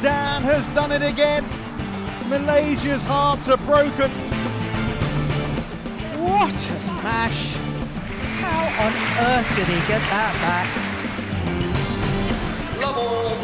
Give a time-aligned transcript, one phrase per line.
[0.00, 1.44] Dan has done it again.
[2.28, 4.10] Malaysia's hearts are broken.
[6.18, 7.54] What a smash!
[8.40, 10.68] How on earth did he get that back?
[12.80, 13.36] Love all.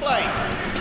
[0.00, 0.22] Play.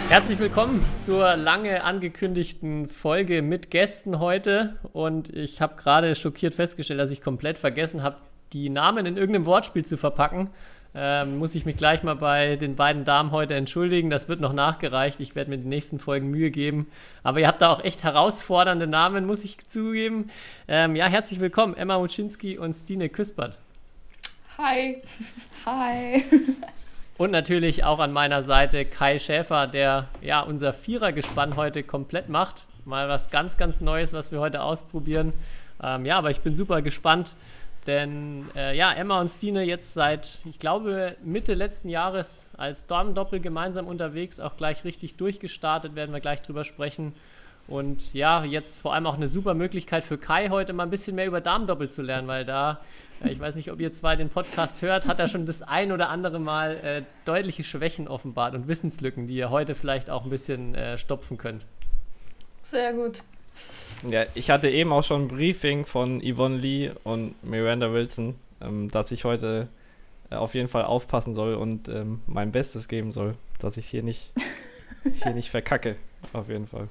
[0.09, 4.75] Herzlich willkommen zur lange angekündigten Folge mit Gästen heute.
[4.91, 8.17] Und ich habe gerade schockiert festgestellt, dass ich komplett vergessen habe,
[8.52, 10.49] die Namen in irgendeinem Wortspiel zu verpacken.
[10.94, 14.09] Ähm, muss ich mich gleich mal bei den beiden Damen heute entschuldigen.
[14.09, 15.22] Das wird noch nachgereicht.
[15.22, 16.88] Ich werde mir in den nächsten Folgen Mühe geben.
[17.23, 20.30] Aber ihr habt da auch echt herausfordernde Namen, muss ich zugeben.
[20.67, 23.58] Ähm, ja, herzlich willkommen, Emma Wuczynski und Stine Küspert.
[24.58, 25.02] Hi.
[25.66, 26.26] Hi.
[27.17, 32.66] Und natürlich auch an meiner Seite Kai Schäfer, der ja unser Vierergespann heute komplett macht.
[32.84, 35.31] Mal was ganz, ganz Neues, was wir heute ausprobieren.
[35.81, 37.36] Ähm, ja, aber ich bin super gespannt,
[37.87, 43.39] denn äh, ja, Emma und Stine jetzt seit, ich glaube, Mitte letzten Jahres als Damendoppel
[43.39, 47.13] gemeinsam unterwegs, auch gleich richtig durchgestartet, werden wir gleich drüber sprechen.
[47.67, 51.15] Und ja, jetzt vor allem auch eine super Möglichkeit für Kai heute mal ein bisschen
[51.15, 52.81] mehr über Damendoppel zu lernen, weil da,
[53.23, 55.91] äh, ich weiß nicht, ob ihr zwei den Podcast hört, hat er schon das ein
[55.91, 60.29] oder andere Mal äh, deutliche Schwächen offenbart und Wissenslücken, die ihr heute vielleicht auch ein
[60.29, 61.65] bisschen äh, stopfen könnt.
[62.63, 63.23] Sehr gut.
[64.09, 68.89] Ja, ich hatte eben auch schon ein Briefing von Yvonne Lee und Miranda Wilson, ähm,
[68.89, 69.67] dass ich heute
[70.30, 74.03] äh, auf jeden Fall aufpassen soll und ähm, mein Bestes geben soll, dass ich hier
[74.03, 74.31] nicht,
[75.23, 75.97] hier nicht verkacke.
[76.33, 76.88] Auf jeden Fall.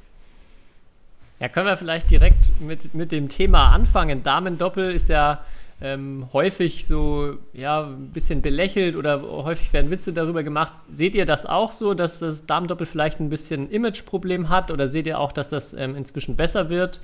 [1.41, 4.23] Ja, können wir vielleicht direkt mit, mit dem Thema anfangen.
[4.23, 5.43] Damendoppel ist ja
[5.83, 10.75] ähm, häufig so, ja, ein bisschen belächelt oder häufig werden Witze darüber gemacht.
[10.77, 15.07] Seht ihr das auch so, dass das Damendoppel vielleicht ein bisschen Imageproblem hat oder seht
[15.07, 17.01] ihr auch, dass das ähm, inzwischen besser wird?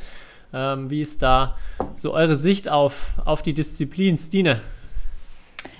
[0.53, 1.57] Ähm, wie ist da
[1.95, 4.17] so eure Sicht auf, auf die Disziplin?
[4.17, 4.61] Stine,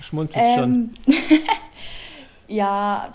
[0.01, 0.91] schmunzelst schon.
[2.47, 3.13] ja,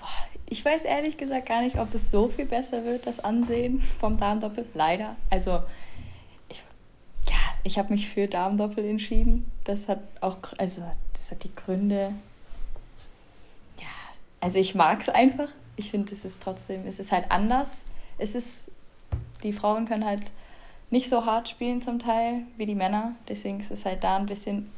[0.49, 4.17] ich weiß ehrlich gesagt gar nicht, ob es so viel besser wird, das Ansehen vom
[4.17, 4.65] Damendoppel.
[4.75, 5.17] Leider.
[5.29, 5.61] Also,
[7.65, 9.51] ich habe mich für Damendoppel entschieden.
[9.65, 10.83] Das hat auch, also,
[11.15, 12.13] das hat die Gründe.
[13.81, 13.87] Ja,
[14.41, 15.49] also ich mag es einfach.
[15.77, 17.85] Ich finde, es ist trotzdem, es ist halt anders.
[18.19, 18.71] Es ist,
[19.43, 20.31] die Frauen können halt
[20.91, 23.15] nicht so hart spielen zum Teil wie die Männer.
[23.29, 24.71] Deswegen ist es halt da ein bisschen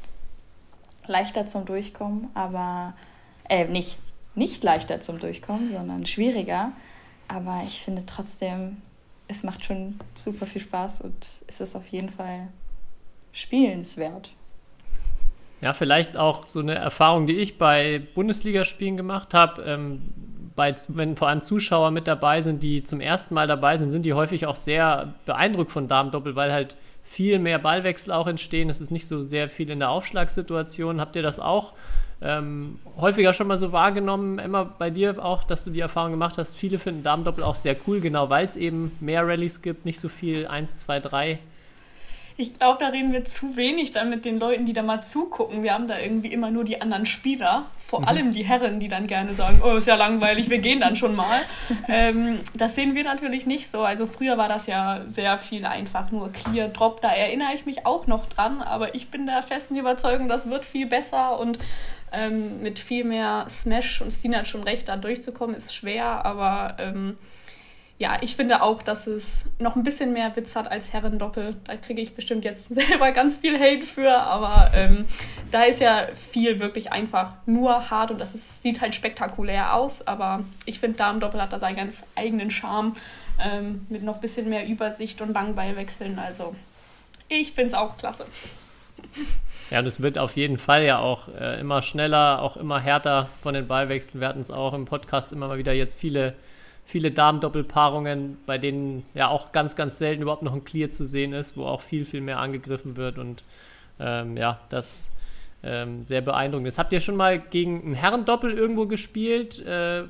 [1.07, 2.93] leichter zum Durchkommen, aber
[3.49, 3.97] äh, nicht
[4.35, 6.73] nicht leichter zum Durchkommen, sondern schwieriger.
[7.27, 8.81] Aber ich finde trotzdem,
[9.27, 11.15] es macht schon super viel Spaß und
[11.47, 12.49] es ist auf jeden Fall
[13.35, 14.31] spielenswert.
[15.61, 19.61] Ja, vielleicht auch so eine Erfahrung, die ich bei Bundesligaspielen gemacht habe.
[19.63, 20.01] Ähm,
[20.55, 24.03] bei, wenn vor allem Zuschauer mit dabei sind, die zum ersten Mal dabei sind, sind
[24.03, 28.69] die häufig auch sehr beeindruckt von Damendoppel, weil halt viel mehr Ballwechsel auch entstehen.
[28.69, 31.01] Es ist nicht so sehr viel in der Aufschlagssituation.
[31.01, 31.73] Habt ihr das auch
[32.21, 36.37] ähm, häufiger schon mal so wahrgenommen, Emma, bei dir auch, dass du die Erfahrung gemacht
[36.37, 39.99] hast, viele finden Damendoppel auch sehr cool, genau weil es eben mehr Rallyes gibt, nicht
[39.99, 41.39] so viel 1, 2, 3.
[42.37, 45.63] Ich glaube, da reden wir zu wenig dann mit den Leuten, die da mal zugucken.
[45.63, 48.07] Wir haben da irgendwie immer nur die anderen Spieler, vor mhm.
[48.07, 51.15] allem die Herren, die dann gerne sagen, oh, ist ja langweilig, wir gehen dann schon
[51.15, 51.41] mal.
[51.87, 53.81] ähm, das sehen wir natürlich nicht so.
[53.81, 56.99] Also früher war das ja sehr viel einfach nur Clear Drop.
[56.99, 60.65] Da erinnere ich mich auch noch dran, aber ich bin der festen Überzeugung, das wird
[60.65, 61.57] viel besser und
[62.11, 66.75] ähm, mit viel mehr Smash und Stina hat schon recht, da durchzukommen, ist schwer, aber
[66.79, 67.17] ähm,
[67.97, 71.55] ja, ich finde auch, dass es noch ein bisschen mehr Witz hat als Herrendoppel.
[71.63, 75.05] Da kriege ich bestimmt jetzt selber ganz viel Hate für, aber ähm,
[75.51, 80.05] da ist ja viel wirklich einfach nur hart und das ist, sieht halt spektakulär aus,
[80.05, 82.93] aber ich finde Damendoppel hat da seinen ganz eigenen Charme
[83.43, 86.19] ähm, mit noch ein bisschen mehr Übersicht und Langbeilwechseln.
[86.19, 86.53] Also
[87.29, 88.25] ich finde es auch klasse.
[89.71, 93.29] Ja, und es wird auf jeden Fall ja auch äh, immer schneller, auch immer härter
[93.41, 94.21] von den Ballwechseln.
[94.21, 96.35] Wir hatten es auch im Podcast immer mal wieder jetzt viele,
[96.85, 101.33] viele Damen-Doppelpaarungen, bei denen ja auch ganz, ganz selten überhaupt noch ein Clear zu sehen
[101.33, 103.43] ist, wo auch viel, viel mehr angegriffen wird und
[103.99, 105.11] ähm, ja, das
[105.63, 106.77] ähm, sehr beeindruckend ist.
[106.77, 109.65] Habt ihr schon mal gegen ein Herrendoppel irgendwo gespielt?
[109.65, 110.03] Äh,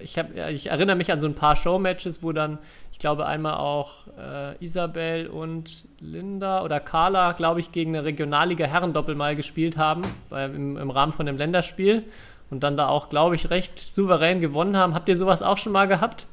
[0.00, 2.58] ich, hab, ich erinnere mich an so ein paar Showmatches, wo dann,
[2.92, 8.66] ich glaube, einmal auch äh, Isabel und Linda oder Carla, glaube ich, gegen eine Regionalliga
[8.66, 12.04] Herrendoppel mal gespielt haben, bei, im, im Rahmen von dem Länderspiel.
[12.50, 14.94] Und dann da auch, glaube ich, recht souverän gewonnen haben.
[14.94, 16.26] Habt ihr sowas auch schon mal gehabt?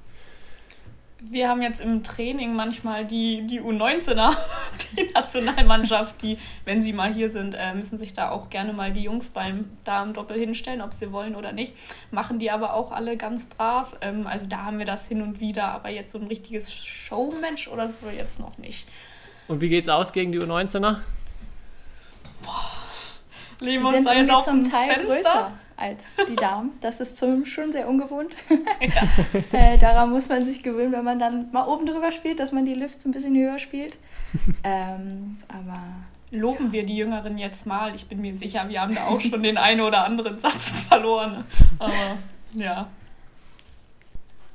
[1.23, 4.35] wir haben jetzt im Training manchmal die, die U19er,
[4.97, 8.91] die Nationalmannschaft, die, wenn sie mal hier sind, äh, müssen sich da auch gerne mal
[8.91, 11.75] die Jungs beim Damen-Doppel hinstellen, ob sie wollen oder nicht.
[12.09, 13.95] Machen die aber auch alle ganz brav.
[14.01, 17.67] Ähm, also da haben wir das hin und wieder, aber jetzt so ein richtiges Showmatch
[17.67, 18.87] oder so jetzt noch nicht.
[19.47, 20.97] Und wie geht's aus gegen die U19er?
[22.41, 22.71] Boah.
[23.59, 25.15] Leben die uns sind da jetzt auf zum Teil Fenster.
[25.15, 25.53] größer.
[25.81, 26.71] Als die Damen.
[26.81, 28.35] Das ist zum, schon sehr ungewohnt.
[29.51, 32.65] äh, daran muss man sich gewöhnen, wenn man dann mal oben drüber spielt, dass man
[32.65, 33.97] die Lifts ein bisschen höher spielt.
[34.63, 35.73] Ähm, aber
[36.31, 37.93] Loben wir die Jüngeren jetzt mal.
[37.93, 41.43] Ich bin mir sicher, wir haben da auch schon den einen oder anderen Satz verloren.
[41.77, 42.17] Aber
[42.53, 42.87] ja.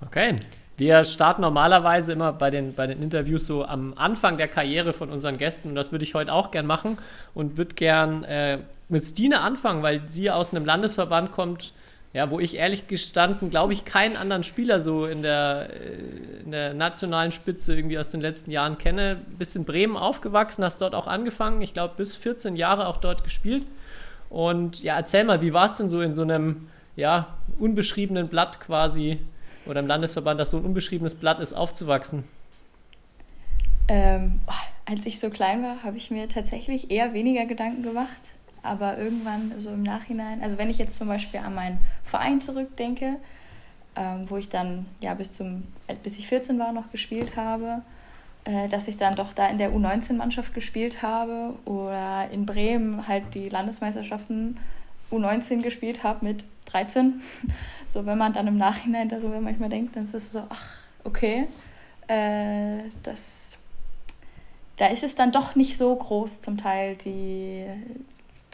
[0.04, 0.36] Okay.
[0.78, 5.10] Wir starten normalerweise immer bei den, bei den Interviews so am Anfang der Karriere von
[5.10, 5.70] unseren Gästen.
[5.70, 6.98] Und das würde ich heute auch gern machen
[7.34, 8.58] und würde gern äh,
[8.88, 11.72] mit Stine anfangen, weil sie aus einem Landesverband kommt,
[12.12, 16.50] ja, wo ich ehrlich gestanden, glaube ich, keinen anderen Spieler so in der, äh, in
[16.50, 19.20] der nationalen Spitze irgendwie aus den letzten Jahren kenne.
[19.38, 23.22] Bist in Bremen aufgewachsen, hast dort auch angefangen, ich glaube bis 14 Jahre auch dort
[23.22, 23.66] gespielt.
[24.30, 28.60] Und ja, erzähl mal, wie war es denn so in so einem ja, unbeschriebenen Blatt
[28.60, 29.18] quasi
[29.66, 32.24] oder im Landesverband, das so ein unbeschriebenes Blatt ist, aufzuwachsen?
[33.88, 34.40] Ähm,
[34.86, 38.35] als ich so klein war, habe ich mir tatsächlich eher weniger Gedanken gemacht.
[38.62, 43.16] Aber irgendwann so im Nachhinein, also wenn ich jetzt zum Beispiel an meinen Verein zurückdenke,
[43.96, 45.64] ähm, wo ich dann ja bis zum,
[46.02, 47.82] bis ich 14 war noch gespielt habe,
[48.44, 53.34] äh, dass ich dann doch da in der U19-Mannschaft gespielt habe oder in Bremen halt
[53.34, 54.56] die Landesmeisterschaften
[55.10, 57.20] U19 gespielt habe mit 13.
[57.88, 60.72] So, wenn man dann im Nachhinein darüber manchmal denkt, dann ist es so, ach,
[61.04, 61.46] okay,
[62.08, 63.56] äh, das,
[64.76, 67.64] da ist es dann doch nicht so groß zum Teil, die,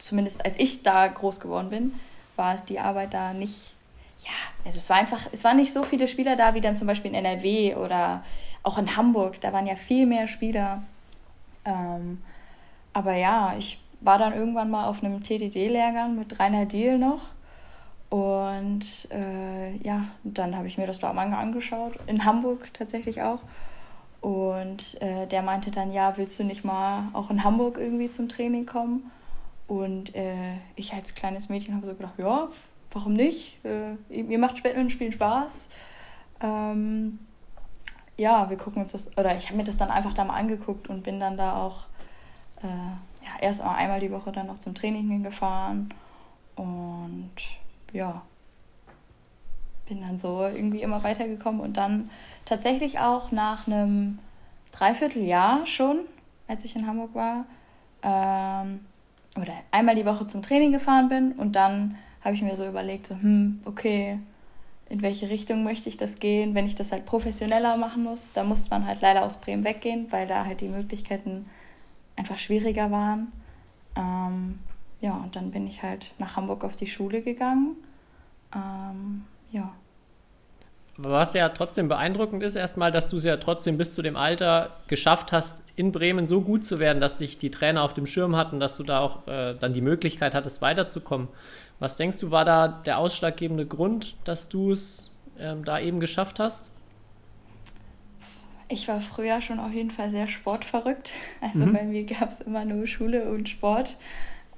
[0.03, 1.93] zumindest als ich da groß geworden bin,
[2.35, 3.73] war die Arbeit da nicht,
[4.19, 4.31] ja,
[4.65, 7.11] also es war einfach, es waren nicht so viele Spieler da wie dann zum Beispiel
[7.11, 8.23] in NRW oder
[8.63, 10.83] auch in Hamburg, da waren ja viel mehr Spieler.
[11.65, 12.21] Ähm,
[12.91, 17.21] aber ja, ich war dann irgendwann mal auf einem TDD-Lehrgang mit Rainer Diel noch.
[18.09, 23.39] Und äh, ja, dann habe ich mir das da mal angeschaut, in Hamburg tatsächlich auch.
[24.21, 28.29] Und äh, der meinte dann, ja, willst du nicht mal auch in Hamburg irgendwie zum
[28.29, 29.11] Training kommen?
[29.67, 32.49] Und äh, ich als kleines Mädchen habe so gedacht, ja,
[32.91, 33.63] warum nicht?
[33.65, 35.69] Äh, mir macht Spielen Spaß.
[36.41, 37.19] Ähm,
[38.17, 40.89] ja, wir gucken uns das, oder ich habe mir das dann einfach da mal angeguckt
[40.89, 41.85] und bin dann da auch
[42.61, 45.93] äh, ja, erst mal einmal die Woche dann noch zum Training hingefahren
[46.55, 47.31] und
[47.91, 48.21] ja,
[49.87, 52.09] bin dann so irgendwie immer weitergekommen und dann
[52.45, 54.19] tatsächlich auch nach einem
[54.71, 55.99] Dreivierteljahr schon,
[56.47, 57.45] als ich in Hamburg war,
[58.01, 58.85] ähm,
[59.37, 63.07] oder einmal die Woche zum Training gefahren bin und dann habe ich mir so überlegt,
[63.07, 64.19] so, hm, okay,
[64.89, 68.31] in welche Richtung möchte ich das gehen, wenn ich das halt professioneller machen muss.
[68.33, 71.45] Da musste man halt leider aus Bremen weggehen, weil da halt die Möglichkeiten
[72.15, 73.31] einfach schwieriger waren.
[73.95, 74.59] Ähm,
[75.01, 77.75] ja, und dann bin ich halt nach Hamburg auf die Schule gegangen.
[78.55, 79.73] Ähm, ja.
[80.95, 84.69] Was ja trotzdem beeindruckend ist, erstmal, dass du es ja trotzdem bis zu dem Alter
[84.87, 88.35] geschafft hast, in Bremen so gut zu werden, dass sich die Trainer auf dem Schirm
[88.35, 91.29] hatten, dass du da auch äh, dann die Möglichkeit hattest, weiterzukommen.
[91.79, 96.39] Was denkst du, war da der ausschlaggebende Grund, dass du es ähm, da eben geschafft
[96.39, 96.71] hast?
[98.69, 101.11] Ich war früher schon auf jeden Fall sehr sportverrückt.
[101.41, 101.73] Also mhm.
[101.73, 103.97] bei mir gab es immer nur Schule und Sport.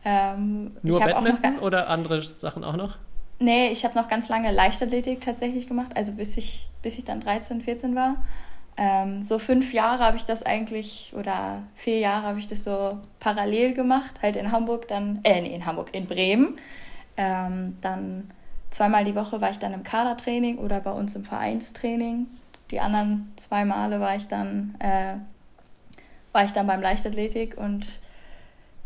[0.03, 2.97] Ähm, nur Badminton oder andere Sachen auch noch?
[3.39, 7.19] Nee, ich habe noch ganz lange Leichtathletik tatsächlich gemacht, also bis ich, bis ich dann
[7.19, 8.15] 13, 14 war.
[8.77, 12.99] Ähm, so fünf Jahre habe ich das eigentlich, oder vier Jahre habe ich das so
[13.19, 16.59] parallel gemacht, halt in Hamburg, dann, äh, nee, in Hamburg, in Bremen.
[17.17, 18.29] Ähm, dann
[18.71, 22.27] zweimal die Woche war ich dann im Kadertraining oder bei uns im Vereinstraining.
[22.71, 25.15] Die anderen zwei Male war ich dann, äh,
[26.33, 27.99] war ich dann beim Leichtathletik und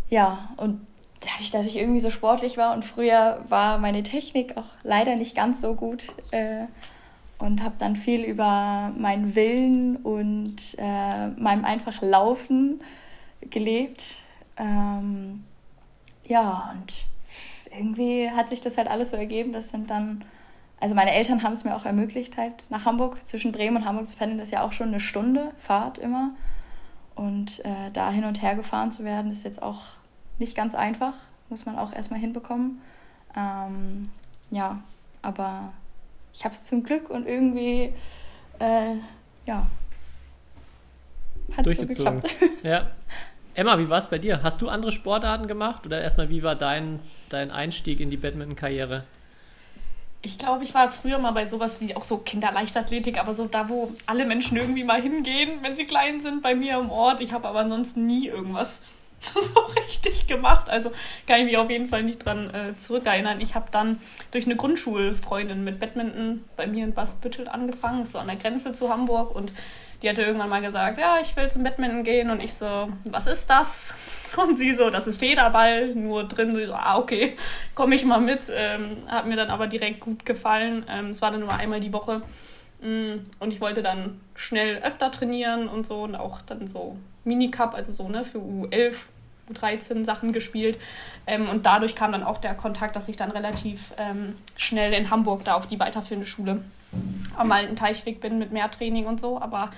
[0.10, 0.86] ja, und
[1.20, 5.36] dadurch, dass ich irgendwie so sportlich war und früher war meine Technik auch leider nicht
[5.36, 6.66] ganz so gut äh,
[7.38, 12.82] und habe dann viel über meinen Willen und äh, meinem einfach Laufen
[13.42, 14.18] gelebt.
[14.58, 15.44] Ähm,
[16.26, 17.06] ja, und
[17.78, 20.24] irgendwie hat sich das halt alles so ergeben, dass wir dann,
[20.80, 24.08] also meine Eltern haben es mir auch ermöglicht, halt nach Hamburg, zwischen Bremen und Hamburg
[24.08, 26.32] zu pendeln, das ist ja auch schon eine Stunde Fahrt immer.
[27.16, 29.82] Und äh, da hin und her gefahren zu werden, ist jetzt auch
[30.40, 31.14] nicht ganz einfach,
[31.50, 32.82] muss man auch erstmal hinbekommen.
[33.36, 34.10] Ähm,
[34.52, 34.82] ja,
[35.22, 35.72] aber
[36.34, 37.94] ich habe es zum Glück und irgendwie,
[38.60, 38.96] äh,
[39.46, 39.68] ja,
[41.56, 42.30] hat es so geklappt.
[42.64, 42.92] Ja.
[43.56, 44.42] Emma, wie war es bei dir?
[44.44, 49.04] Hast du andere Sportarten gemacht oder erstmal, wie war dein, dein Einstieg in die Badminton-Karriere?
[50.22, 53.68] Ich glaube, ich war früher mal bei sowas wie auch so Kinderleichtathletik, aber so da,
[53.70, 57.22] wo alle Menschen irgendwie mal hingehen, wenn sie klein sind, bei mir im Ort.
[57.22, 58.82] Ich habe aber ansonsten nie irgendwas
[59.34, 60.70] so richtig gemacht.
[60.70, 60.92] Also
[61.28, 63.42] kann ich mich auf jeden Fall nicht dran äh, zurückerinnern.
[63.42, 64.00] Ich habe dann
[64.32, 68.90] durch eine Grundschulfreundin mit Badminton bei mir in Basbüttel angefangen, so an der Grenze zu
[68.90, 69.36] Hamburg.
[69.36, 69.52] Und
[70.02, 73.28] die hatte irgendwann mal gesagt, ja, ich will zum Badminton gehen und ich so, was
[73.28, 73.94] ist das?
[74.38, 76.56] Und sie so, das ist Federball, nur drin.
[76.56, 77.36] Sie so, ah, okay,
[77.74, 78.42] komme ich mal mit.
[78.50, 80.86] Ähm, hat mir dann aber direkt gut gefallen.
[80.88, 82.22] Ähm, es war dann nur einmal die Woche.
[82.82, 87.74] Mm, und ich wollte dann schnell öfter trainieren und so und auch dann so Minicup,
[87.74, 88.96] also so ne, für U11,
[89.52, 90.80] U13 Sachen gespielt.
[91.28, 95.10] Ähm, und dadurch kam dann auch der Kontakt, dass ich dann relativ ähm, schnell in
[95.10, 96.64] Hamburg da auf die weiterführende Schule
[97.36, 99.42] am alten Teichweg bin mit mehr Training und so.
[99.42, 99.72] Aber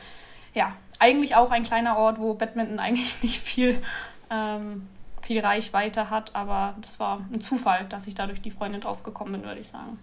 [0.53, 3.81] ja, eigentlich auch ein kleiner Ort, wo Badminton eigentlich nicht viel,
[4.29, 4.87] ähm,
[5.21, 6.35] viel Reichweite hat.
[6.35, 9.67] Aber das war ein Zufall, dass ich dadurch die Freundin drauf gekommen bin, würde ich
[9.67, 9.97] sagen.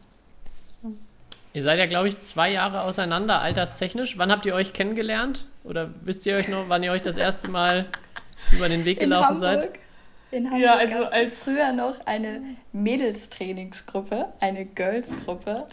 [1.55, 4.19] Ihr seid ja, glaube ich, zwei Jahre auseinander, alterstechnisch.
[4.19, 5.47] Wann habt ihr euch kennengelernt?
[5.65, 7.87] Oder wisst ihr euch noch, wann ihr euch das erste Mal
[8.53, 9.69] über den Weg gelaufen in seid?
[10.31, 15.67] In Hamburg Ja, also als- früher noch eine Mädelstrainingsgruppe, eine Girls-Gruppe.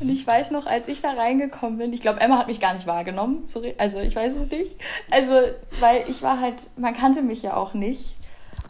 [0.00, 2.74] Und ich weiß noch, als ich da reingekommen bin, ich glaube, Emma hat mich gar
[2.74, 4.76] nicht wahrgenommen, sorry, also ich weiß es nicht.
[5.10, 5.32] Also,
[5.80, 8.14] weil ich war halt, man kannte mich ja auch nicht.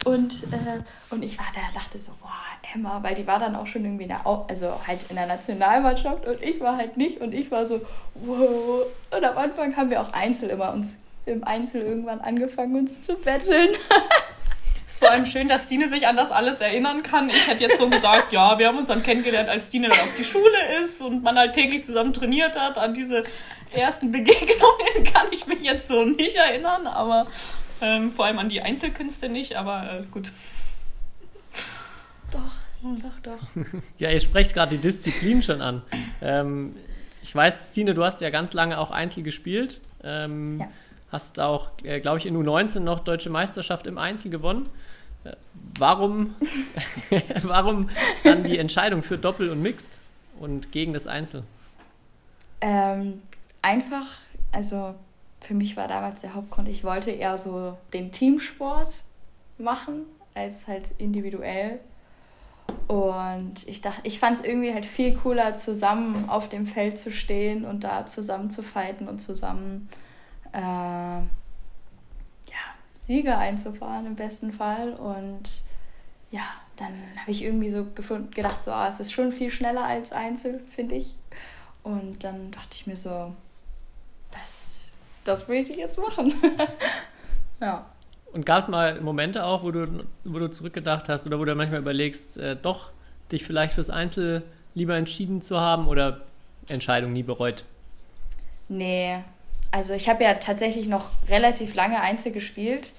[0.05, 0.81] Und, äh,
[1.13, 2.29] und ich war da, dachte so, boah,
[2.73, 5.25] Emma, weil die war dann auch schon irgendwie in der, Au- also halt in der
[5.27, 7.81] Nationalmannschaft und ich war halt nicht und ich war so,
[8.15, 8.83] wow.
[9.11, 13.15] Und am Anfang haben wir auch Einzel immer uns im Einzel irgendwann angefangen, uns zu
[13.15, 13.69] betteln.
[14.87, 17.29] Es ist vor allem schön, dass Stine sich an das alles erinnern kann.
[17.29, 20.15] Ich hätte jetzt so gesagt, ja, wir haben uns dann kennengelernt, als Stine dann auf
[20.17, 22.77] die Schule ist und man halt täglich zusammen trainiert hat.
[22.79, 23.23] An diese
[23.71, 27.27] ersten Begegnungen kann ich mich jetzt so nicht erinnern, aber
[27.81, 30.31] ähm, vor allem an die Einzelkünste nicht, aber äh, gut.
[32.31, 32.39] Doch,
[32.81, 33.47] doch, doch.
[33.97, 35.81] Ja, ihr sprecht gerade die Disziplin schon an.
[36.21, 36.75] Ähm,
[37.21, 39.79] ich weiß, Stine, du hast ja ganz lange auch Einzel gespielt.
[40.03, 40.67] Ähm, Ja.
[41.11, 44.69] Hast auch, äh, glaube ich, in U19 noch deutsche Meisterschaft im Einzel gewonnen.
[45.23, 45.31] Äh,
[45.79, 46.35] warum,
[47.43, 47.89] warum
[48.23, 50.01] dann die Entscheidung für Doppel und Mixed
[50.39, 51.43] und gegen das Einzel?
[52.61, 53.21] Ähm,
[53.63, 54.05] einfach,
[54.51, 54.93] also
[55.41, 59.01] für mich war damals der Hauptgrund, ich wollte eher so den Teamsport
[59.57, 60.05] machen,
[60.35, 61.79] als halt individuell.
[62.87, 67.11] Und ich dachte, ich fand es irgendwie halt viel cooler, zusammen auf dem Feld zu
[67.11, 69.89] stehen und da zusammen zu fighten und zusammen
[70.53, 71.25] äh, ja,
[72.97, 74.93] Siege einzufahren im besten Fall.
[74.93, 75.63] Und
[76.31, 76.43] ja,
[76.77, 80.11] dann habe ich irgendwie so gefunden, gedacht, so, ah, es ist schon viel schneller als
[80.11, 81.15] Einzel, finde ich.
[81.83, 83.33] Und dann dachte ich mir so,
[84.31, 84.77] das,
[85.23, 86.33] das will ich jetzt machen.
[87.61, 87.85] ja.
[88.31, 91.55] Und gab es mal Momente auch, wo du, wo du zurückgedacht hast oder wo du
[91.55, 92.91] manchmal überlegst, äh, doch
[93.31, 94.43] dich vielleicht fürs Einzel
[94.75, 96.21] lieber entschieden zu haben oder
[96.67, 97.63] Entscheidung nie bereut?
[98.67, 99.23] Nee,
[99.71, 102.93] also ich habe ja tatsächlich noch relativ lange Einzel gespielt,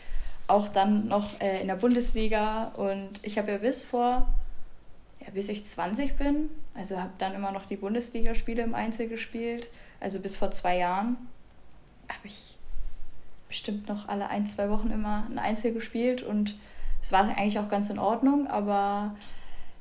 [0.46, 2.72] auch dann noch äh, in der Bundesliga.
[2.76, 4.26] Und ich habe ja bis vor,
[5.20, 9.70] ja, bis ich 20 bin, also habe dann immer noch die Bundesligaspiele im Einzel gespielt,
[10.00, 11.16] also bis vor zwei Jahren
[12.08, 12.56] habe ich
[13.50, 16.56] bestimmt noch alle ein, zwei Wochen immer ein Einzel gespielt und
[17.02, 19.14] es war eigentlich auch ganz in Ordnung, aber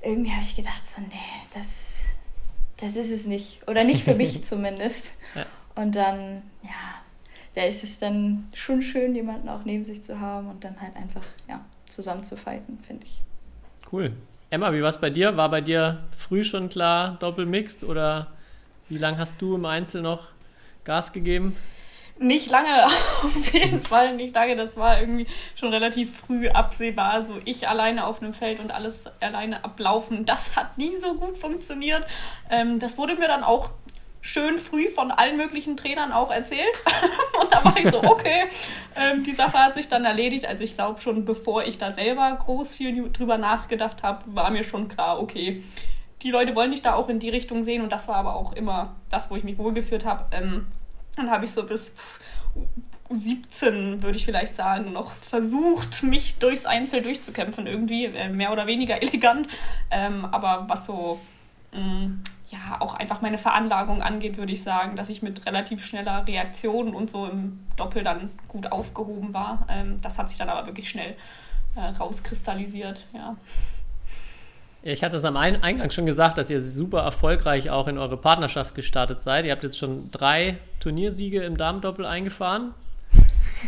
[0.01, 1.15] irgendwie habe ich gedacht, so, nee,
[1.53, 1.95] das,
[2.77, 3.61] das ist es nicht.
[3.67, 5.17] Oder nicht für mich zumindest.
[5.35, 5.45] Ja.
[5.75, 6.95] Und dann, ja,
[7.53, 10.95] da ist es dann schon schön, jemanden auch neben sich zu haben und dann halt
[10.95, 13.21] einfach, ja, zusammen zu fighten, finde ich.
[13.91, 14.13] Cool.
[14.49, 15.37] Emma, wie war es bei dir?
[15.37, 18.27] War bei dir früh schon klar Doppelmixed oder
[18.87, 20.29] wie lange hast du im Einzel noch
[20.85, 21.55] Gas gegeben?
[22.21, 22.85] Nicht lange,
[23.23, 24.57] auf jeden Fall nicht lange.
[24.57, 27.21] Das war irgendwie schon relativ früh absehbar.
[27.23, 31.37] So ich alleine auf einem Feld und alles alleine ablaufen, das hat nie so gut
[31.37, 32.05] funktioniert.
[32.49, 33.69] Ähm, das wurde mir dann auch
[34.21, 36.83] schön früh von allen möglichen Trainern auch erzählt.
[37.41, 38.47] und da war ich so, okay,
[38.97, 40.45] ähm, die Sache hat sich dann erledigt.
[40.45, 44.65] Also ich glaube schon, bevor ich da selber groß viel drüber nachgedacht habe, war mir
[44.65, 45.63] schon klar, okay,
[46.21, 47.81] die Leute wollen dich da auch in die Richtung sehen.
[47.81, 50.25] Und das war aber auch immer das, wo ich mich wohlgeführt habe.
[50.35, 50.67] Ähm,
[51.19, 52.19] dann habe ich so bis pff,
[53.09, 58.67] 17, würde ich vielleicht sagen, noch versucht, mich durchs Einzel durchzukämpfen, irgendwie, äh, mehr oder
[58.67, 59.47] weniger elegant.
[59.89, 61.19] Ähm, aber was so,
[61.73, 62.11] mh,
[62.49, 66.93] ja, auch einfach meine Veranlagung angeht, würde ich sagen, dass ich mit relativ schneller Reaktion
[66.93, 69.67] und so im Doppel dann gut aufgehoben war.
[69.69, 71.15] Ähm, das hat sich dann aber wirklich schnell
[71.75, 73.35] äh, rauskristallisiert, ja.
[74.81, 78.15] Ich hatte es am Ein- Eingang schon gesagt, dass ihr super erfolgreich auch in eure
[78.17, 79.45] Partnerschaft gestartet seid.
[79.45, 82.73] Ihr habt jetzt schon drei Turniersiege im Damendoppel eingefahren.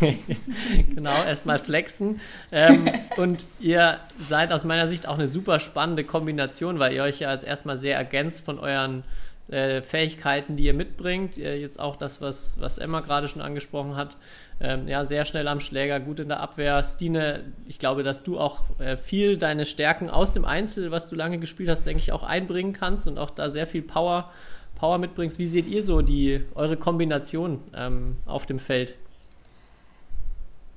[0.94, 2.20] genau, erstmal flexen.
[2.50, 7.20] Ähm, und ihr seid aus meiner Sicht auch eine super spannende Kombination, weil ihr euch
[7.20, 9.04] ja als erstmal sehr ergänzt von euren
[9.52, 11.36] äh, Fähigkeiten, die ihr mitbringt.
[11.36, 14.16] Ihr jetzt auch das, was, was Emma gerade schon angesprochen hat.
[14.60, 16.82] Ähm, ja, sehr schnell am Schläger, gut in der Abwehr.
[16.82, 21.16] Stine, ich glaube, dass du auch äh, viel deine Stärken aus dem Einzel, was du
[21.16, 24.30] lange gespielt hast, denke ich, auch einbringen kannst und auch da sehr viel Power,
[24.76, 25.38] Power mitbringst.
[25.38, 28.94] Wie seht ihr so die, eure Kombination ähm, auf dem Feld?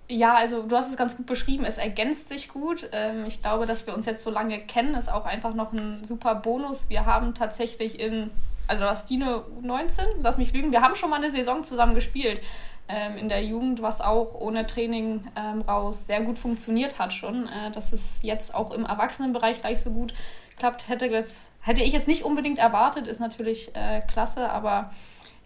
[0.08, 2.90] Ja, also du hast es ganz gut beschrieben, es ergänzt sich gut.
[2.92, 6.04] Ähm, ich glaube, dass wir uns jetzt so lange kennen, ist auch einfach noch ein
[6.04, 6.90] super Bonus.
[6.90, 8.30] Wir haben tatsächlich in,
[8.68, 11.96] also du hast Dine 19, lass mich lügen, wir haben schon mal eine Saison zusammen
[11.96, 12.42] gespielt
[12.88, 17.48] ähm, in der Jugend, was auch ohne Training ähm, raus sehr gut funktioniert hat schon.
[17.48, 20.14] Äh, dass es jetzt auch im Erwachsenenbereich gleich so gut
[20.58, 24.92] klappt, hätte, jetzt, hätte ich jetzt nicht unbedingt erwartet, ist natürlich äh, klasse, aber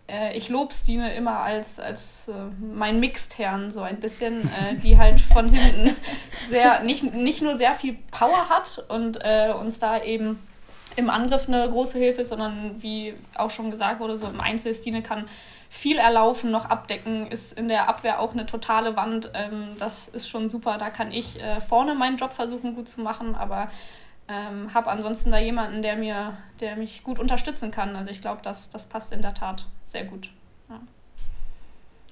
[0.07, 4.97] äh, ich lobe Stine immer als, als äh, mein Mixed-Herrn so ein bisschen, äh, die
[4.97, 5.95] halt von hinten
[6.49, 10.39] sehr, nicht, nicht nur sehr viel Power hat und äh, uns da eben
[11.00, 14.74] im Angriff eine große Hilfe ist, sondern wie auch schon gesagt wurde, so im Einzel,
[14.74, 15.25] Stine kann
[15.70, 19.32] viel erlaufen, noch abdecken, ist in der Abwehr auch eine totale Wand.
[19.34, 20.77] Ähm, das ist schon super.
[20.77, 23.70] Da kann ich äh, vorne meinen Job versuchen gut zu machen, aber
[24.27, 27.96] ähm, habe ansonsten da jemanden, der mir, der mich gut unterstützen kann.
[27.96, 30.32] Also ich glaube, das, das passt in der Tat sehr gut.
[30.70, 30.79] Ja.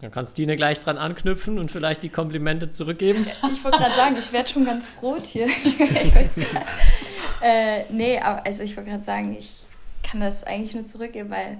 [0.01, 3.25] Dann kannst Dine gleich dran anknüpfen und vielleicht die Komplimente zurückgeben.
[3.51, 5.48] Ich wollte gerade sagen, ich werde schon ganz rot hier.
[7.41, 9.63] äh, nee, aber also ich wollte gerade sagen, ich
[10.03, 11.58] kann das eigentlich nur zurückgeben, weil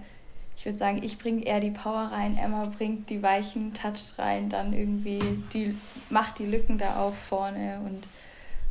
[0.56, 4.50] ich würde sagen, ich bringe eher die Power rein, Emma bringt die weichen Touch rein,
[4.50, 5.20] dann irgendwie
[5.54, 5.78] die
[6.10, 8.08] macht die Lücken da auf vorne und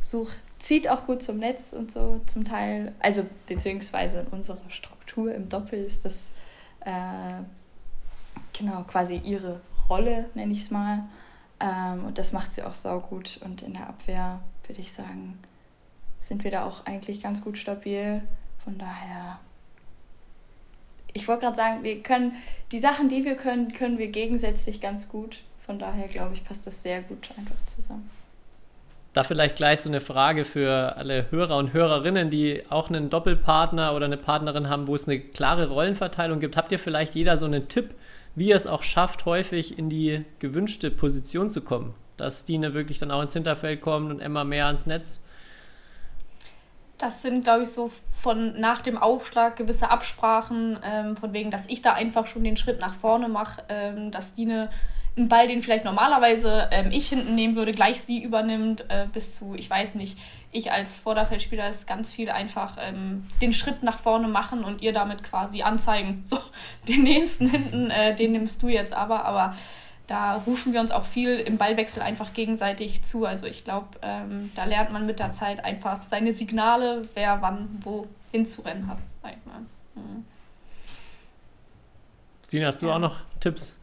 [0.01, 2.93] sucht, zieht auch gut zum Netz und so zum Teil.
[2.99, 6.31] Also beziehungsweise in unserer Struktur im Doppel ist das
[6.81, 7.43] äh,
[8.57, 11.05] genau quasi ihre Rolle, nenne ich es mal.
[11.59, 13.39] Ähm, und das macht sie auch saugut.
[13.43, 15.39] Und in der Abwehr würde ich sagen,
[16.27, 18.21] sind wir da auch eigentlich ganz gut stabil.
[18.63, 19.39] Von daher
[21.17, 22.33] ich wollte gerade sagen, wir können
[22.71, 25.39] die Sachen, die wir können, können wir gegensätzlich ganz gut.
[25.65, 28.09] Von daher glaube ich, passt das sehr gut einfach zusammen.
[29.13, 33.95] Da vielleicht gleich so eine Frage für alle Hörer und Hörerinnen, die auch einen Doppelpartner
[33.95, 36.55] oder eine Partnerin haben, wo es eine klare Rollenverteilung gibt.
[36.55, 37.95] Habt ihr vielleicht jeder so einen Tipp,
[38.35, 41.95] wie ihr es auch schafft, häufig in die gewünschte Position zu kommen?
[42.17, 45.21] Dass Dine wirklich dann auch ins Hinterfeld kommt und Emma mehr ans Netz?
[46.97, 51.67] Das sind, glaube ich, so von nach dem Aufschlag gewisse Absprachen, ähm, von wegen, dass
[51.67, 54.69] ich da einfach schon den Schritt nach vorne mache, ähm, dass Dine
[55.17, 59.35] einen Ball, den vielleicht normalerweise ähm, ich hinten nehmen würde, gleich sie übernimmt, äh, bis
[59.35, 60.17] zu, ich weiß nicht,
[60.51, 64.93] ich als Vorderfeldspieler ist ganz viel einfach ähm, den Schritt nach vorne machen und ihr
[64.93, 66.37] damit quasi anzeigen, so,
[66.87, 69.55] den nächsten hinten, äh, den nimmst du jetzt aber, aber
[70.07, 73.25] da rufen wir uns auch viel im Ballwechsel einfach gegenseitig zu.
[73.25, 77.67] Also ich glaube, ähm, da lernt man mit der Zeit einfach seine Signale, wer wann
[77.81, 78.99] wo hinzurennen hat.
[79.21, 79.59] Sag ich mal.
[79.95, 80.25] Mhm.
[82.45, 82.95] Stina, hast du ja.
[82.95, 83.75] auch noch Tipps?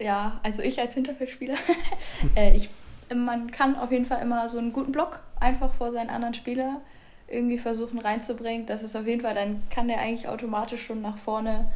[0.00, 1.56] Ja, also ich als Hinterfeldspieler,
[2.36, 2.68] äh, ich,
[3.14, 6.80] man kann auf jeden Fall immer so einen guten Block einfach vor seinen anderen Spieler
[7.28, 8.66] irgendwie versuchen reinzubringen.
[8.66, 11.70] Das ist auf jeden Fall, dann kann der eigentlich automatisch schon nach vorne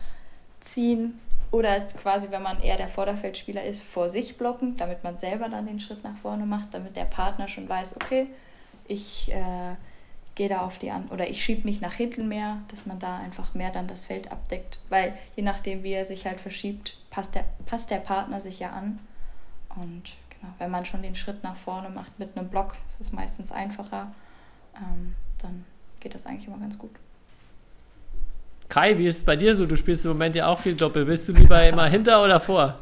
[0.60, 1.18] ziehen
[1.50, 5.66] oder quasi, wenn man eher der Vorderfeldspieler ist, vor sich blocken, damit man selber dann
[5.66, 8.28] den Schritt nach vorne macht, damit der Partner schon weiß, okay,
[8.86, 9.74] ich äh,
[10.36, 13.18] gehe da auf die an oder ich schiebe mich nach hinten mehr, dass man da
[13.18, 14.78] einfach mehr dann das Feld abdeckt.
[14.88, 18.70] Weil je nachdem, wie er sich halt verschiebt, passt der, passt der Partner sich ja
[18.70, 19.00] an.
[19.76, 23.12] Und genau, wenn man schon den Schritt nach vorne macht mit einem Block, ist es
[23.12, 24.12] meistens einfacher,
[24.76, 25.64] ähm, dann
[25.98, 26.92] geht das eigentlich immer ganz gut.
[28.70, 29.66] Kai, wie ist es bei dir so?
[29.66, 31.04] Du spielst im Moment ja auch viel Doppel.
[31.04, 32.76] Bist du lieber immer hinter oder vor?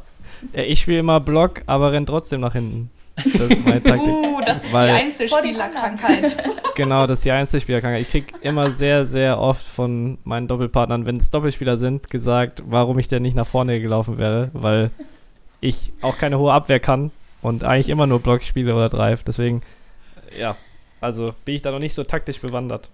[0.53, 2.91] Ja, ich spiele immer Block, aber renn trotzdem nach hinten.
[3.17, 4.07] Das ist meine Taktik.
[4.07, 6.37] Uh, das ist Weil, die Einzelspielerkrankheit.
[6.75, 8.03] genau, das ist die Einzelspielerkrankheit.
[8.03, 12.99] Ich kriege immer sehr, sehr oft von meinen Doppelpartnern, wenn es Doppelspieler sind, gesagt, warum
[12.99, 14.91] ich denn nicht nach vorne gelaufen wäre, weil
[15.63, 19.23] ich auch keine hohe Abwehr kann und eigentlich immer nur Block spiele oder Drive.
[19.25, 19.63] Deswegen,
[20.39, 20.55] ja,
[21.01, 22.91] also bin ich da noch nicht so taktisch bewandert.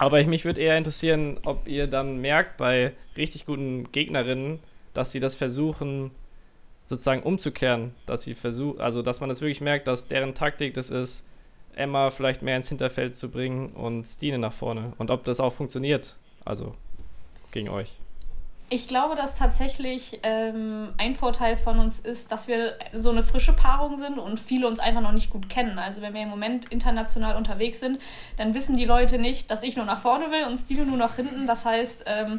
[0.00, 4.58] Aber ich, mich würde eher interessieren, ob ihr dann merkt bei richtig guten Gegnerinnen,
[4.94, 6.10] dass sie das versuchen,
[6.84, 7.94] sozusagen umzukehren.
[8.06, 11.26] Dass sie versuchen, also dass man das wirklich merkt, dass deren Taktik das ist,
[11.74, 14.94] Emma vielleicht mehr ins Hinterfeld zu bringen und Stine nach vorne.
[14.96, 16.72] Und ob das auch funktioniert, also
[17.52, 17.92] gegen euch.
[18.72, 23.52] Ich glaube, dass tatsächlich ähm, ein Vorteil von uns ist, dass wir so eine frische
[23.52, 25.76] Paarung sind und viele uns einfach noch nicht gut kennen.
[25.80, 27.98] Also wenn wir im Moment international unterwegs sind,
[28.36, 31.16] dann wissen die Leute nicht, dass ich nur nach vorne will und Stilo nur nach
[31.16, 31.48] hinten.
[31.48, 32.38] Das heißt, ähm,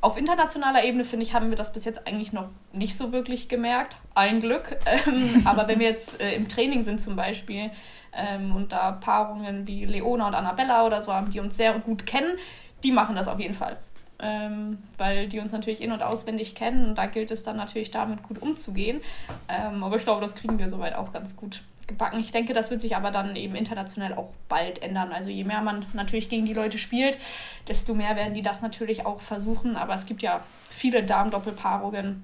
[0.00, 3.48] auf internationaler Ebene, finde ich, haben wir das bis jetzt eigentlich noch nicht so wirklich
[3.48, 3.96] gemerkt.
[4.14, 4.76] Ein Glück.
[4.86, 7.72] Ähm, aber wenn wir jetzt äh, im Training sind zum Beispiel
[8.12, 12.06] ähm, und da Paarungen wie Leona und Annabella oder so haben, die uns sehr gut
[12.06, 12.36] kennen,
[12.84, 13.76] die machen das auf jeden Fall
[14.20, 17.90] ähm, weil die uns natürlich in- und auswendig kennen und da gilt es dann natürlich
[17.90, 19.00] damit gut umzugehen.
[19.48, 22.20] Ähm, aber ich glaube, das kriegen wir soweit auch ganz gut gebacken.
[22.20, 25.10] Ich denke, das wird sich aber dann eben international auch bald ändern.
[25.10, 27.18] Also je mehr man natürlich gegen die Leute spielt,
[27.66, 29.76] desto mehr werden die das natürlich auch versuchen.
[29.76, 32.22] Aber es gibt ja viele Damen-Doppelpaarungen,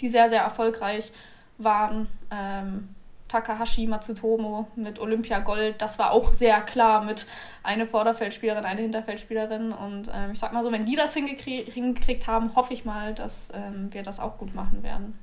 [0.00, 1.12] die sehr, sehr erfolgreich
[1.58, 2.08] waren.
[2.30, 2.88] Ähm,
[3.28, 7.26] Takahashi Matsutomo mit Olympia Gold, das war auch sehr klar mit
[7.62, 9.72] eine Vorderfeldspielerin, eine Hinterfeldspielerin.
[9.72, 13.14] Und ähm, ich sag mal so, wenn die das hingekriegt, hingekriegt haben, hoffe ich mal,
[13.14, 15.18] dass ähm, wir das auch gut machen werden.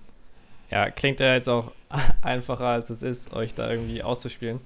[0.70, 1.72] Ja, klingt ja jetzt auch
[2.22, 4.62] einfacher, als es ist, euch da irgendwie auszuspielen.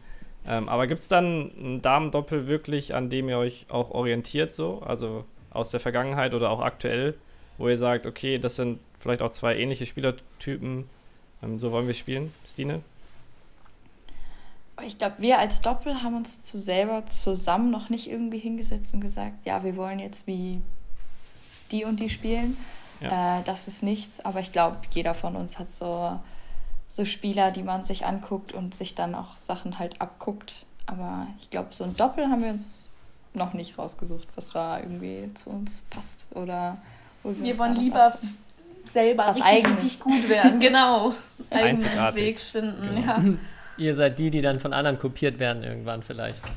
[0.48, 4.82] Ähm, aber gibt es dann ein Damendoppel wirklich, an dem ihr euch auch orientiert, so?
[4.86, 7.16] Also aus der Vergangenheit oder auch aktuell,
[7.58, 10.90] wo ihr sagt, okay, das sind vielleicht auch zwei ähnliche Spielertypen,
[11.44, 12.82] ähm, so wollen wir spielen, Stine?
[14.86, 19.02] Ich glaube, wir als Doppel haben uns zu selber zusammen noch nicht irgendwie hingesetzt und
[19.02, 20.62] gesagt, ja, wir wollen jetzt wie
[21.72, 22.58] die und die spielen.
[23.00, 23.40] Ja.
[23.40, 26.20] Äh, das ist nichts, aber ich glaube, jeder von uns hat so,
[26.88, 30.66] so Spieler, die man sich anguckt und sich dann auch Sachen halt abguckt.
[30.86, 32.90] Aber ich glaube, so ein Doppel haben wir uns
[33.34, 36.78] noch nicht rausgesucht, was da irgendwie zu uns passt oder
[37.24, 38.18] wir, wir wollen lieber
[38.86, 40.60] selber was richtig, richtig gut werden.
[40.60, 41.14] Genau.
[41.50, 43.08] Eigenen Weg finden, genau.
[43.08, 43.24] ja.
[43.80, 46.44] Ihr seid die, die dann von anderen kopiert werden irgendwann vielleicht.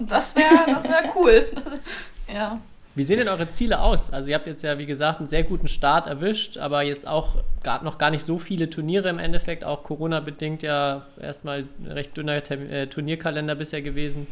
[0.00, 1.46] Das, wäre das wär cool.
[2.32, 2.58] ja.
[2.94, 4.10] Wie sehen denn eure Ziele aus?
[4.12, 7.36] Also ihr habt jetzt ja, wie gesagt, einen sehr guten Start erwischt, aber jetzt auch
[7.62, 12.16] gar, noch gar nicht so viele Turniere im Endeffekt, auch Corona-bedingt ja erstmal ein recht
[12.16, 14.26] dünner äh, Turnierkalender bisher gewesen.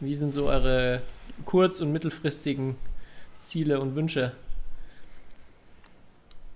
[0.00, 1.00] Wie sind so eure
[1.44, 2.76] kurz- und mittelfristigen
[3.38, 4.32] Ziele und Wünsche?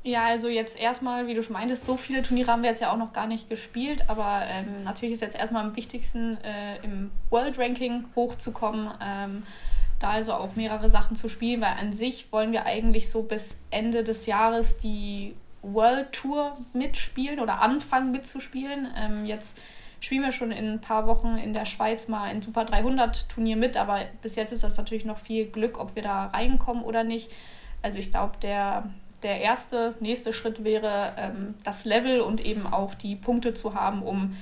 [0.07, 2.93] Ja, also jetzt erstmal, wie du schon meintest, so viele Turniere haben wir jetzt ja
[2.93, 7.11] auch noch gar nicht gespielt, aber ähm, natürlich ist jetzt erstmal am wichtigsten, äh, im
[7.29, 9.43] World Ranking hochzukommen, ähm,
[9.99, 13.57] da also auch mehrere Sachen zu spielen, weil an sich wollen wir eigentlich so bis
[13.73, 18.87] Ende des Jahres die World Tour mitspielen oder anfangen mitzuspielen.
[18.97, 19.59] Ähm, jetzt
[19.99, 23.57] spielen wir schon in ein paar Wochen in der Schweiz mal ein Super 300 Turnier
[23.57, 27.03] mit, aber bis jetzt ist das natürlich noch viel Glück, ob wir da reinkommen oder
[27.03, 27.33] nicht.
[27.83, 28.85] Also ich glaube, der
[29.27, 34.03] der erste, nächste Schritt wäre, ähm, das Level und eben auch die Punkte zu haben,
[34.03, 34.37] um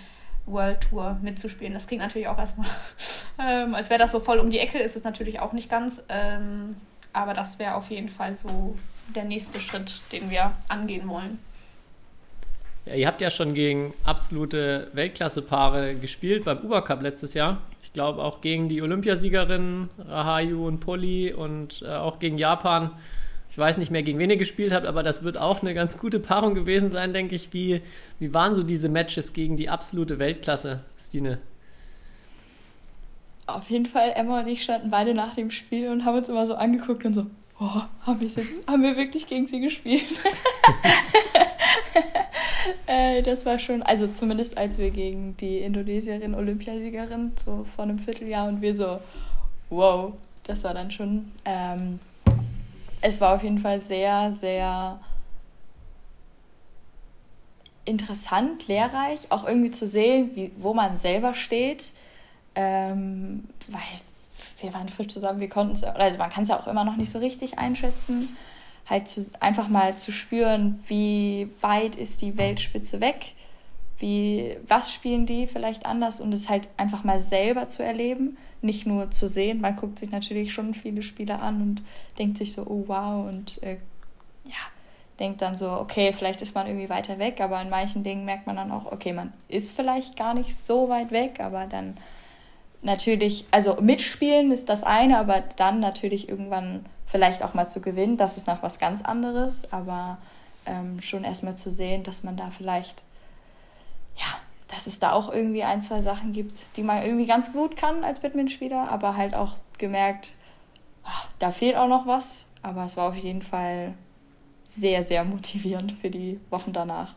[0.45, 1.73] World Tour mitzuspielen.
[1.73, 2.69] Das klingt natürlich auch erstmal,
[3.39, 6.05] ähm, als wäre das so voll um die Ecke, ist es natürlich auch nicht ganz.
[6.11, 6.77] Ähm,
[7.15, 8.77] aber das wäre auf jeden Fall so
[9.15, 11.39] der nächste Schritt, den wir angehen wollen.
[12.85, 17.63] Ja, ihr habt ja schon gegen absolute Weltklasse-Paare gespielt beim Uber Cup letztes Jahr.
[17.83, 22.91] Ich glaube auch gegen die Olympiasiegerinnen Rahayu und Polly und äh, auch gegen Japan.
[23.55, 25.97] Ich weiß nicht mehr, gegen wen ihr gespielt habt, aber das wird auch eine ganz
[25.97, 27.53] gute Paarung gewesen sein, denke ich.
[27.53, 27.83] Wie,
[28.19, 31.39] wie waren so diese Matches gegen die absolute Weltklasse, Stine?
[33.47, 36.49] Auf jeden Fall, Emma und ich standen beide nach dem Spiel und haben uns immer
[36.49, 37.27] so angeguckt und so,
[37.61, 40.03] oh, haben wir, haben wir wirklich gegen sie gespielt?
[42.89, 48.01] äh, das war schon, also zumindest als wir gegen die Indonesierin, Olympiasiegerin, so vor einem
[48.01, 48.99] Vierteljahr und wir so,
[49.71, 50.13] wow,
[50.45, 52.01] das war dann schon ähm,
[53.05, 54.99] es war auf jeden Fall sehr, sehr
[57.85, 61.93] interessant, lehrreich, auch irgendwie zu sehen, wie, wo man selber steht.
[62.55, 63.83] Ähm, weil
[64.61, 66.97] wir waren frisch zusammen, wir konnten es, also man kann es ja auch immer noch
[66.97, 68.35] nicht so richtig einschätzen.
[68.89, 73.33] Halt zu, einfach mal zu spüren, wie weit ist die Weltspitze weg,
[73.99, 78.87] wie, was spielen die vielleicht anders und es halt einfach mal selber zu erleben nicht
[78.87, 79.61] nur zu sehen.
[79.61, 81.83] Man guckt sich natürlich schon viele Spiele an und
[82.19, 83.77] denkt sich so, oh wow, und äh,
[84.45, 84.53] ja,
[85.21, 88.47] denkt dann so, okay, vielleicht ist man irgendwie weiter weg, aber in manchen Dingen merkt
[88.47, 91.97] man dann auch, okay, man ist vielleicht gar nicht so weit weg, aber dann
[92.83, 98.17] natürlich, also mitspielen ist das eine, aber dann natürlich irgendwann vielleicht auch mal zu gewinnen,
[98.17, 100.19] das ist noch was ganz anderes, aber
[100.67, 103.03] ähm, schon erstmal zu sehen, dass man da vielleicht
[104.17, 104.27] ja,
[104.69, 108.03] dass es da auch irgendwie ein, zwei Sachen gibt, die man irgendwie ganz gut kann
[108.03, 110.33] als Badmintonspieler, aber halt auch gemerkt,
[111.05, 112.45] ach, da fehlt auch noch was.
[112.63, 113.93] Aber es war auf jeden Fall
[114.65, 117.15] sehr, sehr motivierend für die Wochen danach.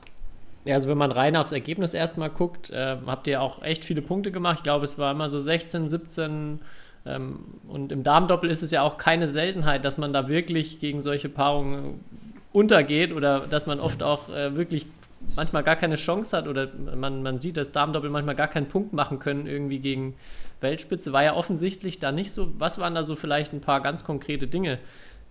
[0.65, 4.01] Ja, also wenn man rein aufs Ergebnis erstmal guckt, äh, habt ihr auch echt viele
[4.01, 4.57] Punkte gemacht.
[4.57, 6.59] Ich glaube, es war immer so 16, 17
[7.05, 10.99] ähm, und im Damendoppel ist es ja auch keine Seltenheit, dass man da wirklich gegen
[10.99, 12.03] solche Paarungen
[12.51, 14.87] untergeht oder dass man oft auch äh, wirklich
[15.35, 18.93] manchmal gar keine Chance hat oder man, man sieht, dass Damendoppel manchmal gar keinen Punkt
[18.93, 20.15] machen können irgendwie gegen
[20.61, 22.51] Weltspitze, war ja offensichtlich da nicht so.
[22.57, 24.79] Was waren da so vielleicht ein paar ganz konkrete Dinge,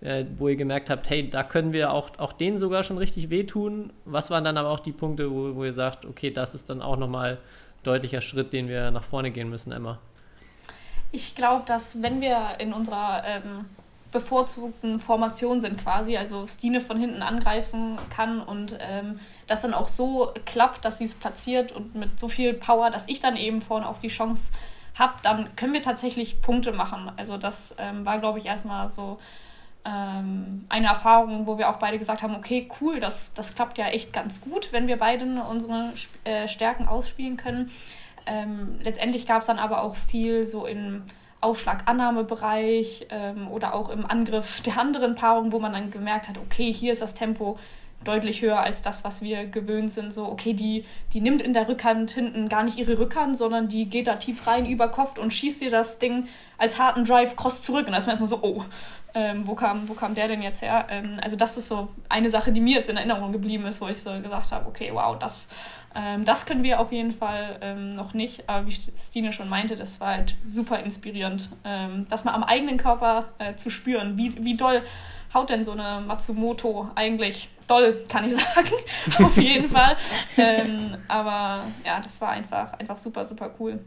[0.01, 3.29] äh, wo ihr gemerkt habt, hey, da können wir auch, auch denen sogar schon richtig
[3.29, 3.91] wehtun?
[4.05, 6.81] Was waren dann aber auch die Punkte, wo, wo ihr sagt, okay, das ist dann
[6.81, 7.37] auch nochmal
[7.83, 9.99] deutlicher Schritt, den wir nach vorne gehen müssen, Emma?
[11.11, 13.65] Ich glaube, dass wenn wir in unserer ähm
[14.11, 16.17] bevorzugten Formation sind quasi.
[16.17, 21.05] Also Stine von hinten angreifen kann und ähm, das dann auch so klappt, dass sie
[21.05, 24.51] es platziert und mit so viel Power, dass ich dann eben vorne auch die Chance
[24.95, 27.11] habe, dann können wir tatsächlich Punkte machen.
[27.17, 29.19] Also das ähm, war, glaube ich, erstmal so
[29.85, 33.87] ähm, eine Erfahrung, wo wir auch beide gesagt haben, okay, cool, das, das klappt ja
[33.87, 35.93] echt ganz gut, wenn wir beide unsere
[36.23, 37.71] äh, Stärken ausspielen können.
[38.25, 41.03] Ähm, letztendlich gab es dann aber auch viel so im
[41.41, 46.71] Aufschlag-Annahmebereich ähm, oder auch im Angriff der anderen Paarung, wo man dann gemerkt hat, okay,
[46.73, 47.57] hier ist das Tempo
[48.03, 50.13] deutlich höher als das, was wir gewöhnt sind.
[50.13, 53.85] So, okay, die, die nimmt in der Rückhand hinten gar nicht ihre Rückhand, sondern die
[53.85, 57.87] geht da tief rein, überkopft und schießt dir das Ding als harten Drive cross zurück.
[57.87, 58.63] Und da ist man erstmal so, oh,
[59.13, 60.87] ähm, wo, kam, wo kam der denn jetzt her?
[60.89, 63.87] Ähm, also das ist so eine Sache, die mir jetzt in Erinnerung geblieben ist, wo
[63.87, 65.49] ich so gesagt habe, okay, wow, das,
[65.95, 68.47] ähm, das können wir auf jeden Fall ähm, noch nicht.
[68.47, 72.77] Aber wie Stine schon meinte, das war halt super inspirierend, ähm, das mal am eigenen
[72.77, 74.83] Körper äh, zu spüren, wie, wie doll
[75.33, 77.49] haut denn so eine Matsumoto eigentlich?
[77.67, 78.71] Doll, kann ich sagen,
[79.23, 79.97] auf jeden Fall.
[80.39, 83.79] Ähm, aber ja, das war einfach, einfach super, super cool.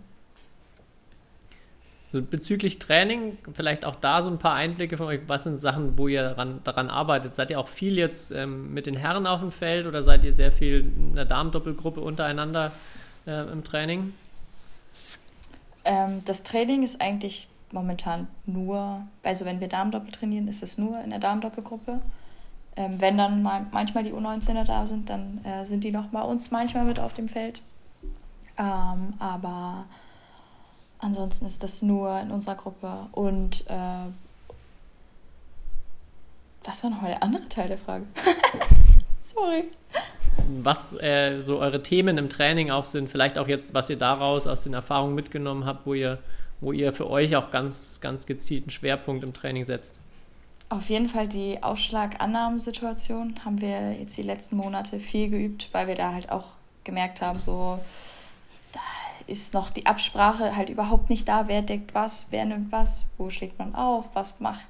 [2.13, 5.21] So bezüglich Training, vielleicht auch da so ein paar Einblicke von euch.
[5.29, 7.37] Was sind Sachen, wo ihr daran, daran arbeitet?
[7.37, 10.33] Seid ihr auch viel jetzt ähm, mit den Herren auf dem Feld oder seid ihr
[10.33, 12.73] sehr viel in der Damendoppelgruppe untereinander
[13.27, 14.13] äh, im Training?
[15.85, 21.01] Ähm, das Training ist eigentlich momentan nur, also wenn wir Damendoppel trainieren, ist es nur
[21.03, 22.01] in der Damendoppelgruppe.
[22.77, 26.23] Ähm, wenn dann mal, manchmal die U19er da sind, dann äh, sind die noch bei
[26.23, 27.61] uns manchmal mit auf dem Feld.
[28.59, 29.85] Ähm, aber
[31.01, 33.07] ansonsten ist das nur in unserer Gruppe.
[33.13, 34.11] Und äh,
[36.65, 38.07] was war nochmal der andere Teil der Frage?
[39.23, 39.65] Sorry.
[40.63, 44.47] Was äh, so eure Themen im Training auch sind, vielleicht auch jetzt, was ihr daraus
[44.47, 46.19] aus den Erfahrungen mitgenommen habt, wo ihr
[46.61, 49.99] wo ihr für euch auch ganz, ganz gezielten Schwerpunkt im Training setzt?
[50.69, 55.97] Auf jeden Fall die Ausschlagannahmensituation haben wir jetzt die letzten Monate viel geübt, weil wir
[55.97, 56.45] da halt auch
[56.85, 57.81] gemerkt haben, so
[59.31, 63.31] ist noch die Absprache halt überhaupt nicht da, wer deckt was, wer nimmt was, wo
[63.31, 64.69] schlägt man auf, was macht,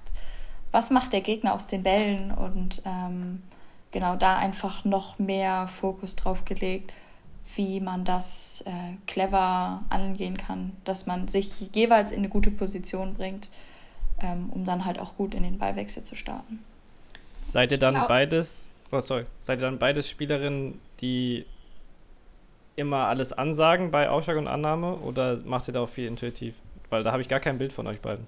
[0.71, 3.43] was macht der Gegner aus den Bällen und ähm,
[3.91, 6.93] genau da einfach noch mehr Fokus drauf gelegt
[7.57, 8.71] wie man das äh,
[9.07, 13.49] clever angehen kann, dass man sich jeweils in eine gute Position bringt,
[14.21, 16.61] ähm, um dann halt auch gut in den Ballwechsel zu starten.
[17.41, 21.47] Seid ihr dann beides, oh sorry, seid ihr dann beides Spielerinnen, die
[22.81, 26.57] immer alles ansagen bei Aufschlag und Annahme oder macht ihr da auch viel intuitiv?
[26.89, 28.27] Weil da habe ich gar kein Bild von euch beiden.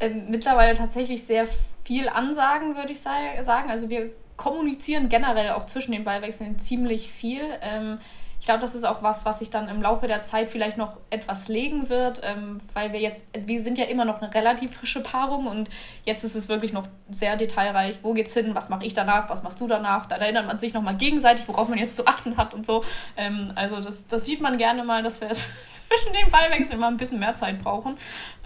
[0.00, 1.46] Ähm, mittlerweile tatsächlich sehr
[1.84, 3.70] viel ansagen, würde ich sagen.
[3.70, 7.42] Also wir kommunizieren generell auch zwischen den Ballwechseln ziemlich viel.
[7.62, 7.98] Ähm,
[8.46, 10.98] ich glaube, das ist auch was, was sich dann im Laufe der Zeit vielleicht noch
[11.10, 14.76] etwas legen wird, ähm, weil wir jetzt, also wir sind ja immer noch eine relativ
[14.76, 15.68] frische Paarung und
[16.04, 17.98] jetzt ist es wirklich noch sehr detailreich.
[18.04, 18.54] Wo geht's hin?
[18.54, 19.28] Was mache ich danach?
[19.30, 20.06] Was machst du danach?
[20.06, 22.84] Da erinnert man sich nochmal gegenseitig, worauf man jetzt zu achten hat und so.
[23.16, 26.98] Ähm, also das, das sieht man gerne mal, dass wir zwischen den Ballwechseln immer ein
[26.98, 27.96] bisschen mehr Zeit brauchen.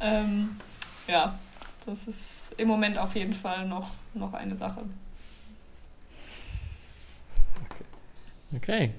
[0.01, 0.57] Ähm,
[1.09, 1.39] ja,
[1.85, 4.81] das ist im Moment auf jeden Fall noch, noch eine Sache.
[8.57, 8.95] Okay.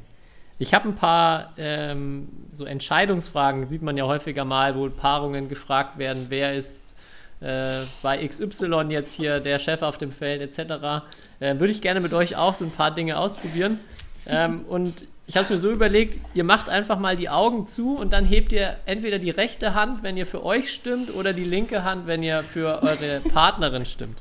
[0.61, 5.97] Ich habe ein paar ähm, so Entscheidungsfragen, sieht man ja häufiger mal, wo Paarungen gefragt
[5.97, 6.95] werden, wer ist
[7.39, 11.03] äh, bei XY jetzt hier der Chef auf dem Feld etc.
[11.39, 13.79] Äh, Würde ich gerne mit euch auch so ein paar Dinge ausprobieren.
[14.27, 17.97] Ähm, und ich habe es mir so überlegt, ihr macht einfach mal die Augen zu
[17.97, 21.43] und dann hebt ihr entweder die rechte Hand, wenn ihr für euch stimmt, oder die
[21.43, 24.19] linke Hand, wenn ihr für eure Partnerin stimmt.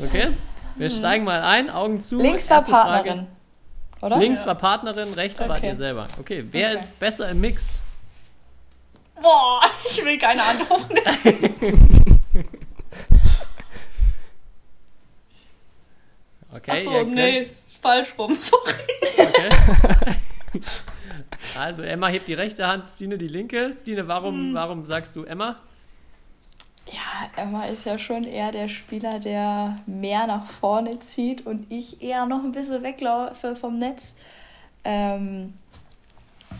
[0.00, 0.30] Okay?
[0.74, 0.92] Wir mhm.
[0.92, 2.18] steigen mal ein, Augen zu.
[2.18, 3.18] Links war Partnerin.
[3.18, 3.35] Frage.
[4.00, 4.18] Oder?
[4.18, 4.48] Links ja.
[4.48, 5.48] war Partnerin, rechts okay.
[5.48, 6.06] wart ihr selber.
[6.20, 6.76] Okay, wer okay.
[6.76, 7.80] ist besser im Mixed?
[9.20, 10.90] Boah, ich will keine Antwort.
[16.52, 16.70] okay.
[16.70, 18.74] Achso, nee, ist falsch rum, sorry.
[19.18, 19.50] Okay.
[21.58, 23.72] Also Emma hebt die rechte Hand, Stine die linke.
[23.72, 24.54] Stine, warum, hm.
[24.54, 25.56] warum sagst du Emma?
[26.92, 32.00] Ja, Emma ist ja schon eher der Spieler, der mehr nach vorne zieht und ich
[32.00, 34.14] eher noch ein bisschen weglaufe vom Netz.
[34.84, 35.54] Ähm,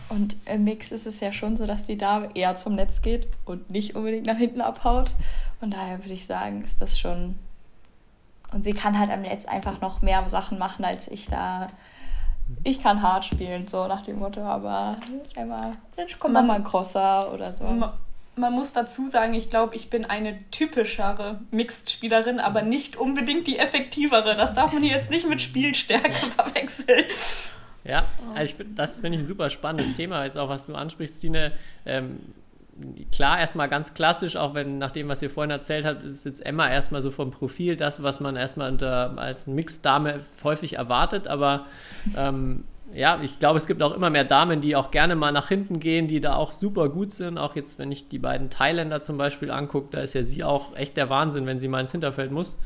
[0.09, 3.27] und im Mix ist es ja schon so, dass die Dame eher zum Netz geht
[3.45, 5.13] und nicht unbedingt nach hinten abhaut.
[5.61, 7.39] Und daher würde ich sagen, ist das schon.
[8.51, 11.67] Und sie kann halt am Netz einfach noch mehr Sachen machen als ich da.
[12.63, 14.97] Ich kann hart spielen, so nach dem Motto, aber
[15.35, 15.73] einmal,
[16.19, 17.91] kommt nochmal ein Crosser oder so man
[18.37, 24.35] muss dazu sagen, ich glaube, ich bin eine typischere Mixed-Spielerin, aber nicht unbedingt die effektivere.
[24.35, 27.05] Das darf man hier jetzt nicht mit Spielstärke verwechseln.
[27.83, 31.19] Ja, also ich, das finde ich ein super spannendes Thema, jetzt auch was du ansprichst,
[31.19, 31.53] Stine.
[31.85, 32.19] Ähm,
[33.11, 36.45] klar, erstmal ganz klassisch, auch wenn nach dem, was ihr vorhin erzählt habt, ist jetzt
[36.45, 41.65] Emma erstmal so vom Profil das, was man erstmal unter, als Mixed-Dame häufig erwartet, aber
[42.15, 45.49] ähm, ja, ich glaube, es gibt auch immer mehr Damen, die auch gerne mal nach
[45.49, 47.37] hinten gehen, die da auch super gut sind.
[47.37, 50.75] Auch jetzt, wenn ich die beiden Thailänder zum Beispiel angucke, da ist ja sie auch
[50.75, 52.57] echt der Wahnsinn, wenn sie mal ins Hinterfeld muss.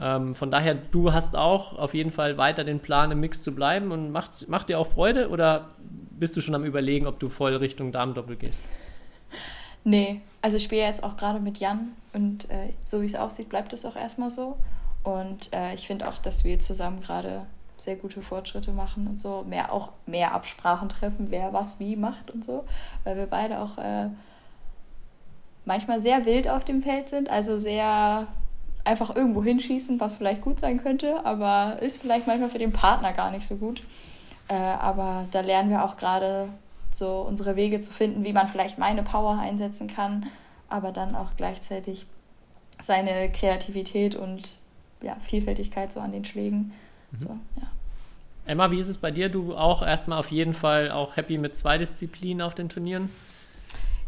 [0.00, 3.54] Ähm, von daher, du hast auch auf jeden Fall weiter den Plan, im Mix zu
[3.54, 7.28] bleiben und macht, macht dir auch Freude oder bist du schon am Überlegen, ob du
[7.28, 8.64] voll Richtung Damendoppel gehst?
[9.84, 13.48] Nee, also ich spiele jetzt auch gerade mit Jan und äh, so wie es aussieht,
[13.48, 14.58] bleibt es auch erstmal so.
[15.02, 17.46] Und äh, ich finde auch, dass wir zusammen gerade
[17.78, 22.30] sehr gute Fortschritte machen und so, mehr auch mehr Absprachen treffen, wer was wie macht
[22.30, 22.64] und so,
[23.04, 24.08] weil wir beide auch äh,
[25.64, 28.26] manchmal sehr wild auf dem Feld sind, also sehr
[28.84, 33.12] einfach irgendwo hinschießen, was vielleicht gut sein könnte, aber ist vielleicht manchmal für den Partner
[33.12, 33.82] gar nicht so gut.
[34.48, 36.48] Äh, aber da lernen wir auch gerade
[36.94, 40.26] so unsere Wege zu finden, wie man vielleicht meine Power einsetzen kann,
[40.68, 42.06] aber dann auch gleichzeitig
[42.80, 44.52] seine Kreativität und
[45.02, 46.72] ja, Vielfältigkeit so an den Schlägen.
[47.16, 47.20] Mhm.
[47.20, 47.68] So, ja.
[48.46, 49.28] Emma, wie ist es bei dir?
[49.28, 53.10] Du auch erstmal auf jeden Fall auch happy mit zwei Disziplinen auf den Turnieren?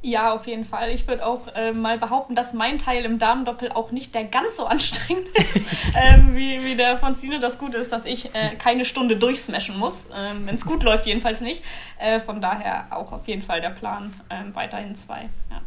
[0.00, 0.90] Ja, auf jeden Fall.
[0.90, 4.56] Ich würde auch äh, mal behaupten, dass mein Teil im Damendoppel auch nicht der ganz
[4.56, 5.56] so anstrengend ist,
[5.96, 7.40] ähm, wie, wie der von Sine.
[7.40, 10.12] Das Gute ist, dass ich äh, keine Stunde durchsmashen muss, äh,
[10.44, 11.64] wenn es gut läuft, jedenfalls nicht.
[11.98, 15.28] Äh, von daher auch auf jeden Fall der Plan, ähm, weiterhin zwei.
[15.50, 15.62] Ja.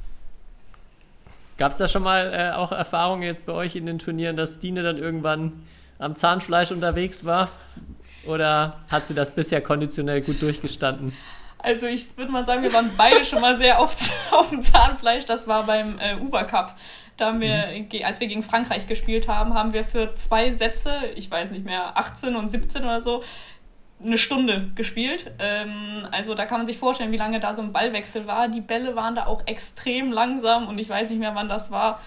[1.57, 4.59] Gab es da schon mal äh, auch Erfahrungen jetzt bei euch in den Turnieren, dass
[4.59, 5.67] Dine dann irgendwann
[6.01, 7.49] am Zahnfleisch unterwegs war?
[8.25, 11.13] Oder hat sie das bisher konditionell gut durchgestanden?
[11.59, 13.97] Also ich würde mal sagen, wir waren beide schon mal sehr oft
[14.31, 15.25] auf dem Zahnfleisch.
[15.25, 16.75] Das war beim äh, Uber Cup.
[17.17, 18.03] Da haben wir, mhm.
[18.03, 21.97] als wir gegen Frankreich gespielt haben, haben wir für zwei Sätze, ich weiß nicht mehr,
[21.97, 23.23] 18 und 17 oder so,
[24.03, 25.31] eine Stunde gespielt.
[25.37, 28.47] Ähm, also da kann man sich vorstellen, wie lange da so ein Ballwechsel war.
[28.47, 32.01] Die Bälle waren da auch extrem langsam und ich weiß nicht mehr, wann das war.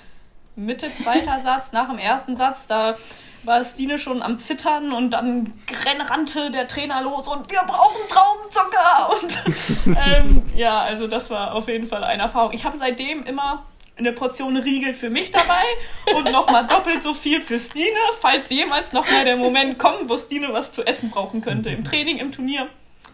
[0.56, 2.96] Mitte zweiter Satz, nach dem ersten Satz, da
[3.42, 5.52] war Stine schon am Zittern und dann
[5.84, 9.10] rannte der Trainer los und wir brauchen Traubenzucker.
[9.86, 12.52] Und ähm, ja, also das war auf jeden Fall eine Erfahrung.
[12.52, 15.62] Ich habe seitdem immer eine Portion Riegel für mich dabei
[16.16, 17.86] und nochmal doppelt so viel für Stine,
[18.20, 21.70] falls jemals nochmal der Moment kommt, wo Stine was zu essen brauchen könnte.
[21.70, 22.68] Im Training, im Turnier.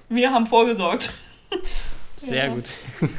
[0.08, 1.12] Wir haben vorgesorgt.
[2.16, 2.52] Sehr ja.
[2.52, 2.70] gut.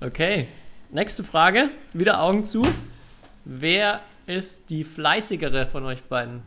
[0.00, 0.48] okay,
[0.90, 1.70] nächste Frage.
[1.92, 2.66] Wieder Augen zu.
[3.44, 6.42] Wer ist die fleißigere von euch beiden?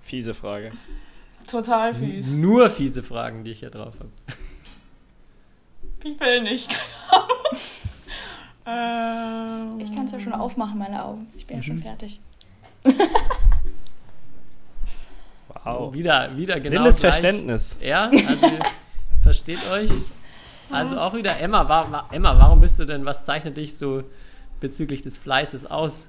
[0.00, 0.72] Fiese Frage.
[1.46, 2.32] Total fies.
[2.32, 4.10] Nur fiese Fragen, die ich hier drauf habe.
[6.04, 7.26] Ich will nicht, keine
[8.64, 9.80] Ahnung.
[9.80, 11.26] ähm, ich kann es ja schon aufmachen, meine Augen.
[11.36, 11.62] Ich bin mhm.
[11.62, 11.82] ja schon mhm.
[11.82, 12.20] fertig.
[15.64, 15.92] wow.
[15.92, 16.76] Wieder, wieder genau.
[16.76, 17.76] Blindes Verständnis.
[17.82, 18.50] Ja, also
[19.20, 19.90] versteht euch.
[20.70, 24.02] Also auch wieder Emma, war, Emma, warum bist du denn, was zeichnet dich so
[24.60, 26.08] bezüglich des Fleißes aus?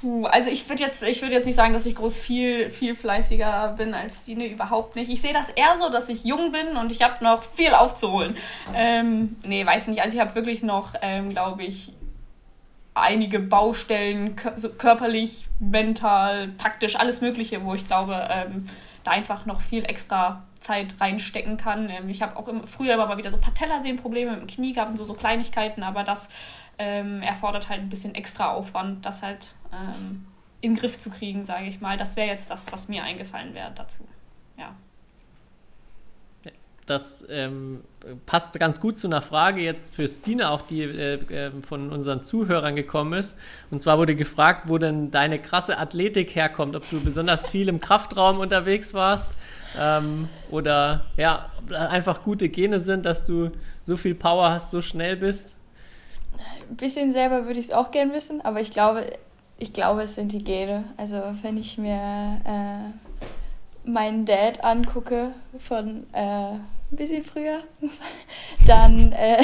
[0.00, 3.74] Puh, also ich würde jetzt, würd jetzt nicht sagen, dass ich groß viel, viel fleißiger
[3.76, 5.10] bin als Dine, überhaupt nicht.
[5.10, 8.36] Ich sehe das eher so, dass ich jung bin und ich habe noch viel aufzuholen.
[8.74, 10.02] Ähm, nee, weiß nicht.
[10.02, 11.92] Also ich habe wirklich noch, ähm, glaube ich,
[12.94, 14.36] einige Baustellen,
[14.78, 18.64] körperlich, mental, taktisch, alles Mögliche, wo ich glaube, ähm,
[19.04, 21.88] da einfach noch viel extra Zeit reinstecken kann.
[21.90, 24.90] Ähm, ich habe auch im, früher immer mal wieder so Patellasehnenprobleme mit dem Knie gehabt
[24.90, 26.28] und so, so Kleinigkeiten, aber das
[26.78, 30.26] ähm, erfordert halt ein bisschen extra Aufwand, das halt ähm,
[30.60, 31.96] in den Griff zu kriegen, sage ich mal.
[31.96, 34.06] Das wäre jetzt das, was mir eingefallen wäre dazu.
[34.56, 34.74] Ja.
[36.90, 37.84] Das ähm,
[38.26, 42.24] passt ganz gut zu einer Frage jetzt für Stine, auch die äh, ähm, von unseren
[42.24, 43.38] Zuhörern gekommen ist.
[43.70, 47.78] Und zwar wurde gefragt, wo denn deine krasse Athletik herkommt, ob du besonders viel im
[47.80, 49.38] Kraftraum unterwegs warst
[49.78, 53.52] ähm, oder ja, einfach gute Gene sind, dass du
[53.84, 55.54] so viel Power hast, so schnell bist.
[56.68, 59.04] Ein bisschen selber würde ich es auch gern wissen, aber ich glaube,
[59.58, 60.82] ich glaube, es sind die Gene.
[60.96, 63.09] Also wenn ich mir äh,
[63.84, 67.60] meinen Dad angucke von äh, ein bisschen früher,
[68.66, 69.42] dann, äh,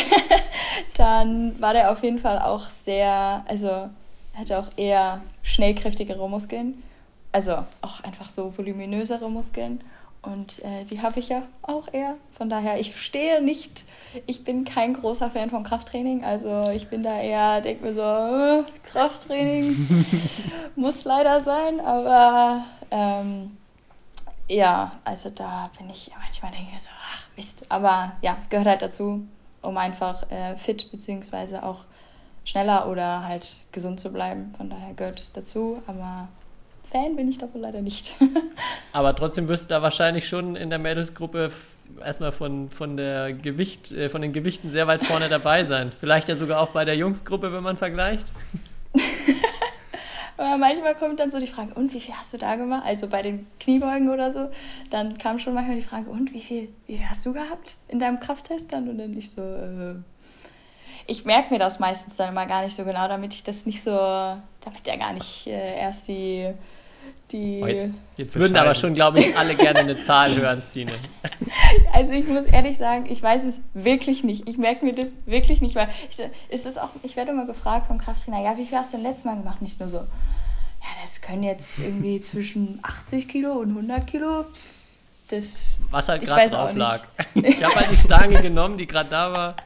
[0.96, 3.88] dann war der auf jeden Fall auch sehr, also
[4.34, 6.82] hatte auch eher schnellkräftigere Muskeln.
[7.32, 9.80] Also auch einfach so voluminösere Muskeln.
[10.22, 12.16] Und äh, die habe ich ja auch eher.
[12.36, 13.84] Von daher, ich stehe nicht,
[14.26, 16.24] ich bin kein großer Fan von Krafttraining.
[16.24, 19.76] Also ich bin da eher, denke mir so, äh, Krafttraining
[20.76, 21.80] muss leider sein.
[21.80, 23.56] Aber ähm,
[24.48, 27.64] ja, also da bin ich manchmal denke ich so, ach Mist.
[27.68, 29.26] Aber ja, es gehört halt dazu,
[29.62, 31.58] um einfach äh, fit bzw.
[31.58, 31.84] auch
[32.44, 34.54] schneller oder halt gesund zu bleiben.
[34.56, 35.82] Von daher gehört es dazu.
[35.86, 36.28] Aber
[36.90, 38.14] Fan bin ich davon leider nicht.
[38.92, 41.50] Aber trotzdem wirst du da wahrscheinlich schon in der Mädelsgruppe
[42.04, 45.92] erstmal von, von, der Gewicht, äh, von den Gewichten sehr weit vorne dabei sein.
[45.98, 48.28] Vielleicht ja sogar auch bei der Jungsgruppe, wenn man vergleicht.
[50.36, 52.84] Aber manchmal kommt dann so die Frage, und wie viel hast du da gemacht?
[52.84, 54.50] Also bei den Kniebeugen oder so,
[54.90, 57.98] dann kam schon manchmal die Frage, und wie viel, wie viel hast du gehabt in
[57.98, 58.88] deinem Krafttest dann?
[58.88, 59.94] Und dann ich so, äh,
[61.06, 63.82] ich merke mir das meistens dann immer gar nicht so genau, damit ich das nicht
[63.82, 66.52] so, damit der gar nicht äh, erst die
[67.32, 67.92] die.
[68.16, 70.92] Jetzt würden aber schon, glaube ich, alle gerne eine Zahl hören, Stine.
[71.92, 74.48] Also ich muss ehrlich sagen, ich weiß es wirklich nicht.
[74.48, 76.18] Ich merke mir das wirklich nicht, weil ich,
[76.48, 79.06] ist es auch, ich werde immer gefragt vom Krafttrainer, ja, wie viel hast du denn
[79.06, 79.60] letztes Mal gemacht?
[79.62, 80.06] Nicht nur so, ja,
[81.02, 84.44] das können jetzt irgendwie zwischen 80 Kilo und 100 Kilo.
[85.28, 87.00] Das, Was halt gerade drauf lag.
[87.34, 89.56] Ich habe halt die Stange genommen, die gerade da war.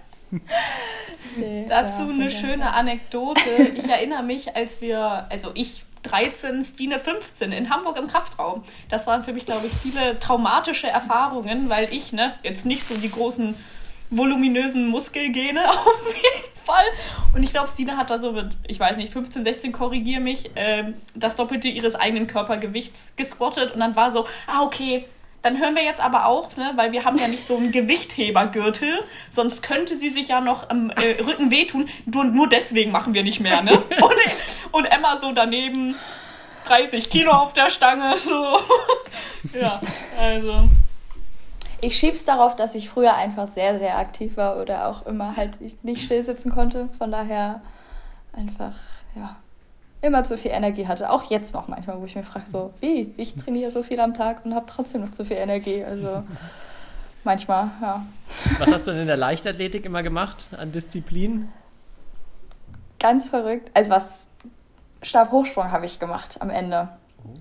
[1.36, 3.40] Nee, Dazu eine schöne Anekdote.
[3.74, 8.62] Ich erinnere mich, als wir, also ich 13, Stine 15 in Hamburg im Kraftraum.
[8.88, 12.94] Das waren für mich, glaube ich, viele traumatische Erfahrungen, weil ich ne, jetzt nicht so
[12.94, 13.54] die großen
[14.10, 16.84] voluminösen Muskelgene auf jeden Fall.
[17.34, 20.56] Und ich glaube, Stine hat da so mit, ich weiß nicht, 15, 16, korrigier mich,
[20.56, 23.72] äh, das Doppelte ihres eigenen Körpergewichts gesquattet.
[23.72, 25.06] Und dann war so, ah, okay,
[25.42, 29.04] dann hören wir jetzt aber auf, ne, weil wir haben ja nicht so einen Gewichthebergürtel,
[29.30, 31.88] sonst könnte sie sich ja noch am äh, Rücken wehtun.
[32.06, 33.72] Nur, nur deswegen machen wir nicht mehr, ne?
[34.00, 34.16] Und,
[34.72, 35.94] und Emma so daneben
[36.66, 38.58] 30 Kilo auf der Stange, so.
[39.58, 39.80] ja,
[40.18, 40.68] also.
[41.80, 45.60] Ich schieb's darauf, dass ich früher einfach sehr, sehr aktiv war oder auch immer halt
[45.82, 46.90] nicht still sitzen konnte.
[46.98, 47.62] Von daher
[48.32, 48.74] einfach,
[49.16, 49.36] ja,
[50.02, 51.10] immer zu viel Energie hatte.
[51.10, 53.12] Auch jetzt noch manchmal, wo ich mir frage, so, wie?
[53.16, 55.84] Ich trainiere so viel am Tag und habe trotzdem noch zu viel Energie.
[55.84, 56.22] Also
[57.24, 58.04] manchmal, ja.
[58.58, 61.50] Was hast du denn in der Leichtathletik immer gemacht an Disziplinen?
[62.98, 63.70] Ganz verrückt.
[63.74, 64.26] Also was
[65.02, 66.88] Stabhochsprung habe ich gemacht am Ende.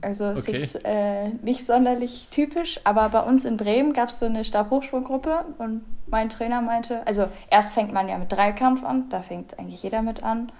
[0.02, 0.58] Also ist okay.
[0.58, 5.46] jetzt äh, nicht sonderlich typisch, aber bei uns in Bremen gab es so eine Stabhochsprunggruppe
[5.58, 9.82] und mein Trainer meinte, also erst fängt man ja mit Dreikampf an, da fängt eigentlich
[9.82, 10.52] jeder mit an.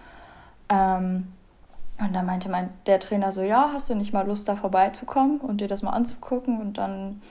[0.70, 1.28] Ähm,
[2.00, 5.40] und dann meinte mein, der Trainer so, ja, hast du nicht mal Lust, da vorbeizukommen
[5.42, 6.62] und dir das mal anzugucken?
[6.62, 7.22] Und dann,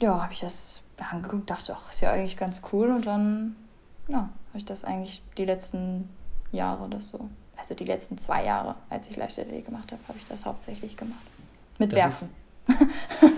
[0.00, 2.90] ja, habe ich das angeguckt, dachte, ach, ist ja eigentlich ganz cool.
[2.90, 3.56] Und dann,
[4.08, 6.10] ja, habe ich das eigentlich die letzten
[6.52, 10.26] Jahre das so, also die letzten zwei Jahre, als ich Leichtathletik gemacht habe, habe ich
[10.26, 11.20] das hauptsächlich gemacht.
[11.78, 12.34] Mit das Werfen.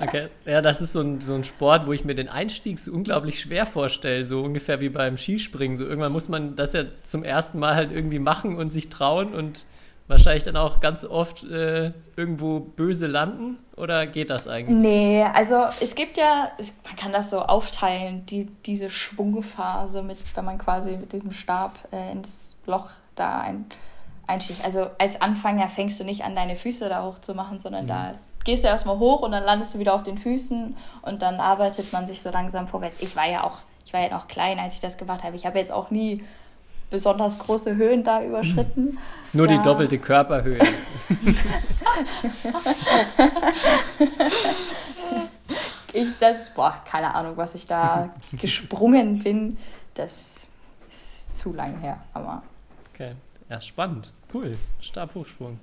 [0.02, 2.92] Okay, ja, das ist so ein, so ein Sport, wo ich mir den Einstieg so
[2.92, 5.76] unglaublich schwer vorstelle, so ungefähr wie beim Skispringen.
[5.76, 9.32] So irgendwann muss man das ja zum ersten Mal halt irgendwie machen und sich trauen
[9.32, 9.64] und
[10.08, 13.58] wahrscheinlich dann auch ganz oft äh, irgendwo böse landen?
[13.76, 14.76] Oder geht das eigentlich?
[14.76, 20.18] Nee, also es gibt ja, es, man kann das so aufteilen, die, diese Schwungphase, mit,
[20.34, 23.66] wenn man quasi mit dem Stab äh, in das Loch da ein,
[24.26, 24.64] einsticht.
[24.64, 27.88] Also als Anfänger fängst du nicht an, deine Füße da hoch zu machen, sondern mhm.
[27.88, 28.12] da
[28.44, 31.92] gehst du erstmal hoch und dann landest du wieder auf den Füßen und dann arbeitet
[31.92, 33.00] man sich so langsam vorwärts.
[33.00, 35.36] Ich war ja auch, ich war ja noch klein, als ich das gemacht habe.
[35.36, 36.24] Ich habe jetzt auch nie
[36.92, 38.98] besonders große Höhen da überschritten.
[39.32, 39.56] Nur ja.
[39.56, 40.60] die doppelte Körperhöhe.
[45.92, 49.58] ich, das, boah, keine Ahnung, was ich da gesprungen bin.
[49.94, 50.46] Das
[50.88, 52.42] ist zu lang her, aber.
[52.94, 53.12] Okay,
[53.48, 54.12] ja, spannend.
[54.32, 54.56] Cool.
[54.80, 55.58] Stabhochsprung.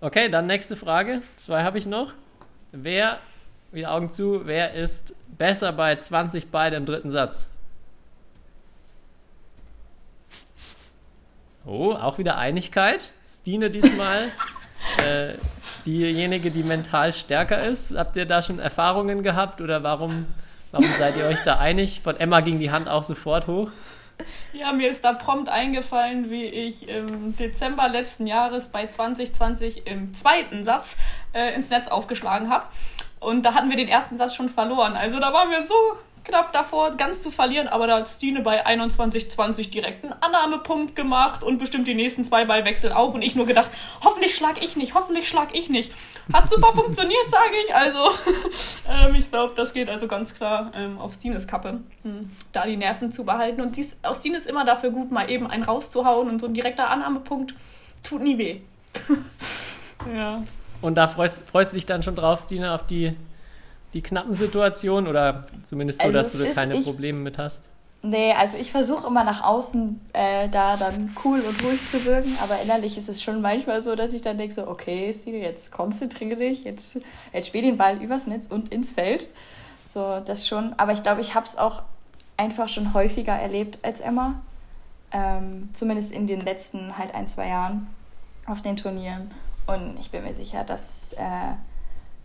[0.00, 1.22] Okay, dann nächste Frage.
[1.36, 2.14] Zwei habe ich noch.
[2.72, 3.18] Wer,
[3.72, 7.50] wieder Augen zu, wer ist besser bei 20 beide im dritten Satz?
[11.68, 13.12] Oh, auch wieder Einigkeit.
[13.22, 14.30] Stine diesmal.
[15.04, 15.34] äh,
[15.84, 17.96] diejenige, die mental stärker ist.
[17.96, 20.26] Habt ihr da schon Erfahrungen gehabt oder warum,
[20.72, 22.00] warum seid ihr euch da einig?
[22.02, 23.70] Von Emma ging die Hand auch sofort hoch.
[24.54, 30.14] Ja, mir ist da prompt eingefallen, wie ich im Dezember letzten Jahres bei 2020 im
[30.14, 30.96] zweiten Satz
[31.34, 32.64] äh, ins Netz aufgeschlagen habe.
[33.20, 34.96] Und da hatten wir den ersten Satz schon verloren.
[34.96, 35.74] Also da waren wir so
[36.24, 41.42] knapp davor, ganz zu verlieren, aber da hat Stine bei 21,20 direkt einen Annahmepunkt gemacht
[41.42, 43.14] und bestimmt die nächsten zwei Ballwechsel auch.
[43.14, 43.70] Und ich nur gedacht,
[44.02, 45.92] hoffentlich schlag ich nicht, hoffentlich schlag ich nicht.
[46.32, 47.74] Hat super funktioniert, sage ich.
[47.74, 47.98] Also,
[48.88, 52.76] ähm, ich glaube, das geht also ganz klar ähm, auf Stines Kappe, hm, da die
[52.76, 53.60] Nerven zu behalten.
[53.60, 56.54] Und dies, aus Stine ist immer dafür gut, mal eben einen rauszuhauen und so ein
[56.54, 57.54] direkter Annahmepunkt
[58.02, 58.60] tut nie weh.
[60.14, 60.42] ja.
[60.80, 63.16] Und da freust, freust du dich dann schon drauf, Stine, auf die
[63.94, 67.68] die knappen Situationen oder zumindest so, also dass du da keine ich, Probleme mit hast?
[68.02, 72.36] Nee, also ich versuche immer nach außen äh, da dann cool und ruhig zu wirken,
[72.40, 75.72] aber innerlich ist es schon manchmal so, dass ich dann denke so, okay, Stine, jetzt
[75.72, 77.00] konzentriere dich, jetzt,
[77.32, 79.28] jetzt spiel den Ball übers Netz und ins Feld.
[79.82, 80.74] So, das schon.
[80.76, 81.82] Aber ich glaube, ich habe es auch
[82.36, 84.34] einfach schon häufiger erlebt als Emma.
[85.10, 87.88] Ähm, zumindest in den letzten halt ein, zwei Jahren
[88.46, 89.30] auf den Turnieren.
[89.66, 91.54] Und ich bin mir sicher, dass äh,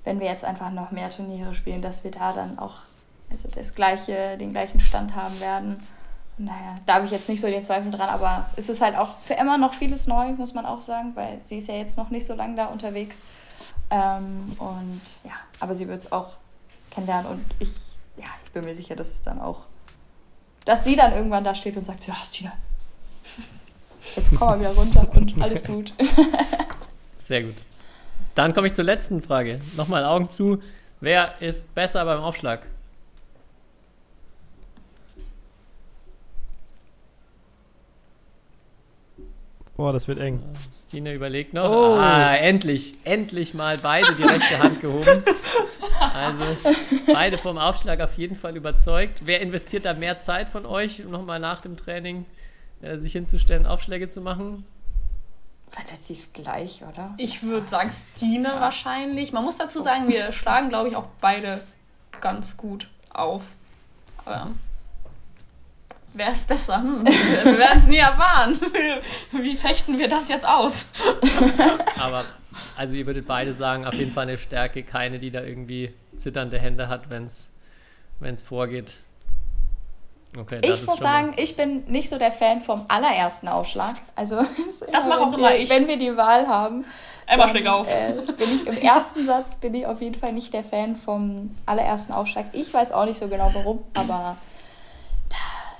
[0.04, 2.82] wenn wir jetzt einfach noch mehr Turniere spielen, dass wir da dann auch
[3.34, 5.84] also das gleiche, den gleichen Stand haben werden.
[6.38, 9.20] Naja, da habe ich jetzt nicht so den Zweifel dran, aber es ist halt auch
[9.20, 12.10] für Emma noch vieles neu, muss man auch sagen, weil sie ist ja jetzt noch
[12.10, 13.24] nicht so lange da unterwegs.
[13.89, 16.34] Ähm, und ja, aber sie wird es auch
[16.89, 17.70] kennenlernen und ich,
[18.18, 19.62] ja, ich bin mir sicher, dass es dann auch,
[20.66, 22.54] dass sie dann irgendwann da steht und sagt, ja, Stina,
[24.16, 25.93] jetzt komm mal wieder runter und alles gut.
[27.18, 27.56] Sehr gut.
[28.36, 29.62] Dann komme ich zur letzten Frage.
[29.78, 30.62] Nochmal Augen zu.
[31.00, 32.66] Wer ist besser beim Aufschlag?
[39.76, 40.42] Boah, das wird eng.
[40.72, 41.70] Stine überlegt noch.
[41.70, 41.96] Oh.
[41.96, 45.24] Ah, endlich, endlich mal beide die rechte Hand gehoben.
[46.00, 46.44] Also
[47.12, 49.24] beide vom Aufschlag auf jeden Fall überzeugt.
[49.26, 52.26] Wer investiert da mehr Zeit von euch, um nochmal nach dem Training
[52.82, 54.64] äh, sich hinzustellen, Aufschläge zu machen?
[55.76, 57.14] Relativ gleich, oder?
[57.18, 59.34] Ich würde sagen, Stine wahrscheinlich.
[59.34, 61.64] Man muss dazu sagen, wir schlagen, glaube ich, auch beide
[62.22, 63.44] ganz gut auf.
[64.18, 64.52] Aber
[66.14, 66.78] wer ist besser?
[66.78, 67.06] Hm,
[67.44, 68.60] wir werden es nie erfahren.
[69.32, 70.86] Wie fechten wir das jetzt aus?
[72.00, 72.24] Aber
[72.76, 76.60] also ihr würdet beide sagen, auf jeden Fall eine Stärke, keine, die da irgendwie zitternde
[76.60, 79.02] Hände hat, wenn es vorgeht.
[80.38, 83.96] Okay, Ich muss sagen, ich bin nicht so der Fan vom allerersten Aufschlag.
[84.16, 84.42] Also
[84.92, 85.70] Das mache auch immer ich.
[85.70, 86.86] Wenn wir die Wahl haben,
[87.28, 87.88] Emma dann, schlägt auf.
[87.94, 91.56] Äh, bin ich im ersten Satz bin ich auf jeden Fall nicht der Fan vom
[91.66, 92.48] allerersten Aufschlag.
[92.54, 94.36] Ich weiß auch nicht so genau warum, aber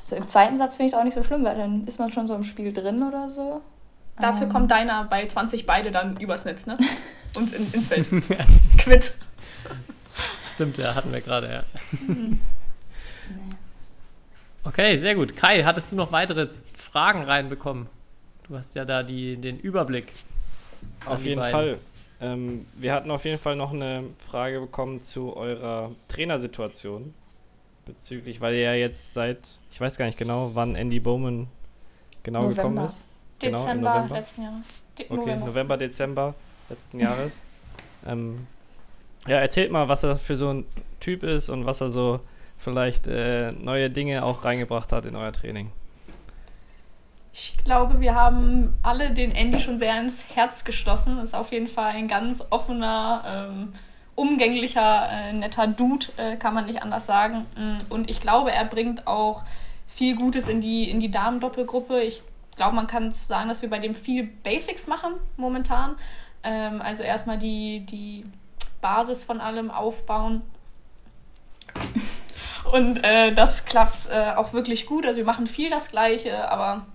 [0.06, 2.12] so im zweiten Satz finde ich es auch nicht so schlimm, weil dann ist man
[2.12, 3.62] schon so im Spiel drin oder so.
[4.20, 6.78] Dafür Ähm, kommt deiner bei 20 beide dann übers Netz, ne?
[7.36, 8.08] Und in, ins Feld.
[8.78, 9.16] Quitt.
[10.54, 11.64] Stimmt, ja, hatten wir gerade, ja.
[14.64, 15.36] Okay, sehr gut.
[15.36, 17.88] Kai, hattest du noch weitere Fragen reinbekommen?
[18.48, 20.08] Du hast ja da die, den Überblick.
[21.06, 21.52] Auf jeden beiden.
[21.52, 21.78] Fall.
[22.22, 27.14] Ähm, wir hatten auf jeden Fall noch eine Frage bekommen zu eurer Trainersituation.
[27.86, 31.48] Bezüglich, weil ihr ja jetzt seit, ich weiß gar nicht genau, wann Andy Bowman
[32.24, 32.56] genau November.
[32.56, 33.04] gekommen ist.
[33.40, 34.16] Genau, im Dezember November.
[34.16, 34.66] letzten Jahres.
[34.98, 35.46] De Okay, November.
[35.48, 35.78] November.
[35.78, 36.36] Dezember
[36.70, 37.44] letzten Jahres.
[38.08, 38.48] ähm,
[39.28, 40.66] ja, erzählt mal, was er für so ein
[41.02, 42.22] Typ ist und was er so
[42.58, 45.72] vielleicht äh, neue Dinge auch reingebracht hat in euer Training.
[47.36, 51.18] Ich glaube, wir haben alle den Andy schon sehr ins Herz geschlossen.
[51.18, 53.70] Ist auf jeden Fall ein ganz offener, ähm,
[54.16, 57.48] umgänglicher, äh, netter Dude, äh, kann man nicht anders sagen.
[57.58, 59.44] Mm, Und ich glaube, er bringt auch
[59.88, 62.02] viel Gutes in die, in die Damen-Doppelgruppe.
[62.02, 62.22] Ich
[62.56, 65.96] glaube, man kann sagen, dass wir bei dem viel Basics machen momentan.
[66.44, 68.26] Ähm, also erstmal die, die
[68.80, 70.44] Basis von allem aufbauen.
[72.72, 75.06] Und äh, das klappt äh, auch wirklich gut.
[75.06, 76.86] Also wir machen viel das Gleiche, aber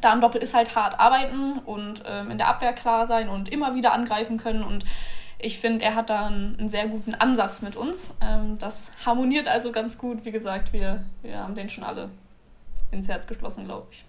[0.00, 3.92] Damen-Doppel ist halt hart arbeiten und ähm, in der Abwehr klar sein und immer wieder
[3.92, 4.62] angreifen können.
[4.62, 4.84] Und
[5.38, 8.10] ich finde, er hat da einen, einen sehr guten Ansatz mit uns.
[8.20, 10.24] Ähm, das harmoniert also ganz gut.
[10.24, 12.08] Wie gesagt, wir, wir haben den schon alle
[12.90, 14.04] ins Herz geschlossen, glaube ich.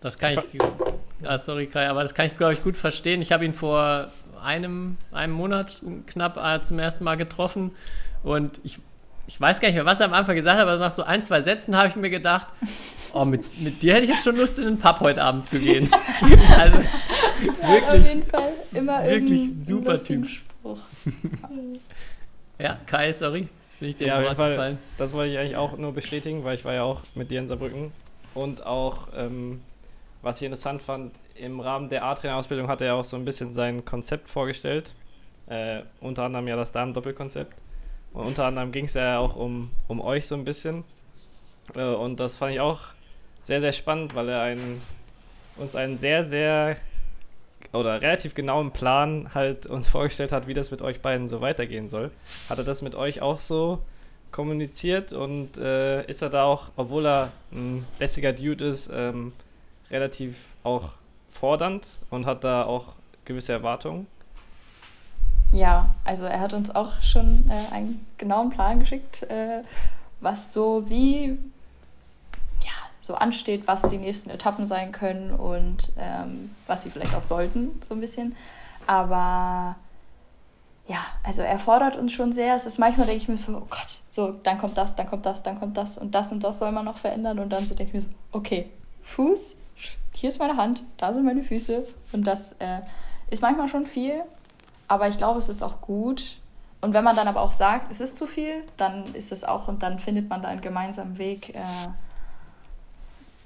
[0.00, 0.60] Das kann ich,
[1.24, 3.22] ah, sorry Kai, aber das kann ich, glaube ich, gut verstehen.
[3.22, 4.08] Ich habe ihn vor
[4.42, 7.72] einem, einem Monat knapp äh, zum ersten Mal getroffen
[8.22, 8.80] und ich,
[9.28, 11.22] ich weiß gar nicht mehr, was er am Anfang gesagt hat, aber nach so ein,
[11.22, 12.48] zwei Sätzen habe ich mir gedacht,
[13.12, 15.60] oh, mit, mit dir hätte ich jetzt schon Lust, in den Pub heute Abend zu
[15.60, 15.88] gehen.
[16.58, 20.26] also Auf wirklich, jeden Fall immer wirklich super Typ.
[20.26, 20.78] Spruch.
[22.58, 24.50] ja, Kai, sorry, jetzt bin ich dir Ja, auf jeden Fall.
[24.52, 24.78] gefallen.
[24.96, 27.48] Das wollte ich eigentlich auch nur bestätigen, weil ich war ja auch mit dir in
[27.48, 27.92] Saarbrücken.
[28.32, 29.60] Und auch, ähm,
[30.22, 33.84] was ich interessant fand, im Rahmen der A-Trainer-Ausbildung hat er auch so ein bisschen sein
[33.84, 34.94] Konzept vorgestellt.
[35.48, 37.52] Äh, unter anderem ja das Damen-Doppelkonzept.
[38.12, 40.84] Und unter anderem ging es ja auch um, um euch so ein bisschen.
[41.74, 42.80] Äh, und das fand ich auch
[43.42, 44.80] sehr, sehr spannend, weil er einen,
[45.56, 46.76] uns einen sehr, sehr
[47.72, 51.88] oder relativ genauen Plan halt uns vorgestellt hat, wie das mit euch beiden so weitergehen
[51.88, 52.10] soll.
[52.48, 53.80] Hat er das mit euch auch so
[54.30, 59.32] kommuniziert und äh, ist er da auch, obwohl er ein lässiger Dude ist, ähm,
[59.90, 60.92] relativ auch
[61.30, 62.94] fordernd und hat da auch
[63.24, 64.06] gewisse Erwartungen?
[65.52, 69.62] Ja, also er hat uns auch schon äh, einen genauen Plan geschickt, äh,
[70.20, 71.38] was so wie
[72.62, 77.22] ja, so ansteht, was die nächsten Etappen sein können und ähm, was sie vielleicht auch
[77.22, 78.36] sollten, so ein bisschen.
[78.86, 79.76] Aber
[80.86, 82.54] ja, also er fordert uns schon sehr.
[82.54, 85.24] Es ist manchmal, denke ich mir so, oh Gott, so, dann kommt das, dann kommt
[85.26, 87.38] das, dann kommt das und das und das soll man noch verändern.
[87.38, 88.70] Und dann so denke ich mir so, okay,
[89.02, 89.54] Fuß,
[90.12, 91.86] hier ist meine Hand, da sind meine Füße.
[92.12, 92.80] Und das äh,
[93.30, 94.22] ist manchmal schon viel,
[94.88, 96.38] aber ich glaube, es ist auch gut.
[96.80, 99.68] Und wenn man dann aber auch sagt, es ist zu viel, dann ist es auch
[99.68, 101.62] und dann findet man da einen gemeinsamen Weg, äh,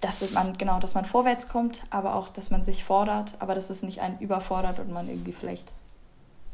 [0.00, 3.70] dass man genau, dass man vorwärts kommt, aber auch, dass man sich fordert, aber dass
[3.70, 5.72] es nicht einen überfordert und man irgendwie vielleicht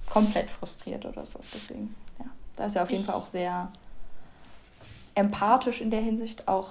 [0.09, 1.41] komplett frustriert oder so.
[1.55, 2.27] Deswegen, ja,
[2.57, 3.69] da ist er auf jeden Ich- Fall auch sehr
[5.15, 6.69] empathisch in der Hinsicht auch.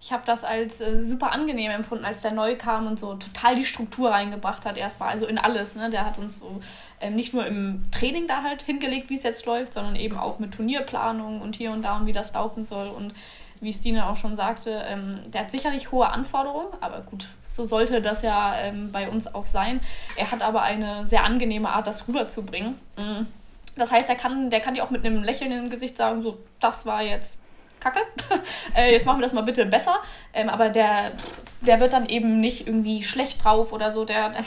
[0.00, 3.56] Ich habe das als äh, super angenehm empfunden, als der neu kam und so total
[3.56, 5.74] die Struktur reingebracht hat erstmal, also in alles.
[5.74, 5.90] Ne?
[5.90, 6.60] Der hat uns so
[7.00, 10.38] ähm, nicht nur im Training da halt hingelegt, wie es jetzt läuft, sondern eben auch
[10.38, 12.88] mit Turnierplanung und hier und da und wie das laufen soll.
[12.88, 13.12] Und
[13.60, 18.00] wie Stine auch schon sagte, ähm, der hat sicherlich hohe Anforderungen, aber gut, so sollte
[18.00, 19.80] das ja ähm, bei uns auch sein.
[20.14, 22.78] Er hat aber eine sehr angenehme Art, das rüberzubringen.
[22.96, 23.26] Mhm.
[23.74, 26.38] Das heißt, der kann, der kann dir auch mit einem Lächeln im Gesicht sagen, so,
[26.60, 27.40] das war jetzt
[27.80, 28.00] Kacke.
[28.76, 29.96] äh, jetzt machen wir das mal bitte besser.
[30.32, 31.12] Ähm, aber der,
[31.60, 34.04] der wird dann eben nicht irgendwie schlecht drauf oder so.
[34.04, 34.42] Der, der,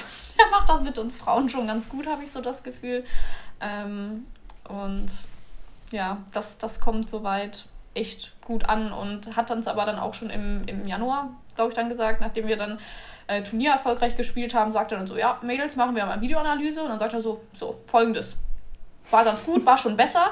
[0.51, 3.03] macht das mit uns Frauen schon ganz gut, habe ich so das Gefühl.
[3.59, 4.25] Ähm,
[4.67, 5.07] und
[5.91, 10.29] ja, das, das kommt soweit echt gut an und hat uns aber dann auch schon
[10.29, 12.77] im, im Januar, glaube ich, dann gesagt, nachdem wir dann
[13.27, 16.83] äh, Turnier erfolgreich gespielt haben, sagt er dann so, ja, Mädels, machen wir mal Videoanalyse.
[16.83, 18.37] Und dann sagt er so, so, folgendes.
[19.09, 20.31] War ganz gut, war schon besser.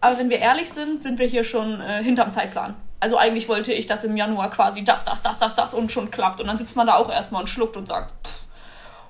[0.00, 2.74] Aber wenn wir ehrlich sind, sind wir hier schon äh, hinterm Zeitplan.
[3.00, 6.10] Also eigentlich wollte ich, dass im Januar quasi das, das, das, das, das und schon
[6.10, 6.40] klappt.
[6.40, 8.42] Und dann sitzt man da auch erstmal und schluckt und sagt, pff,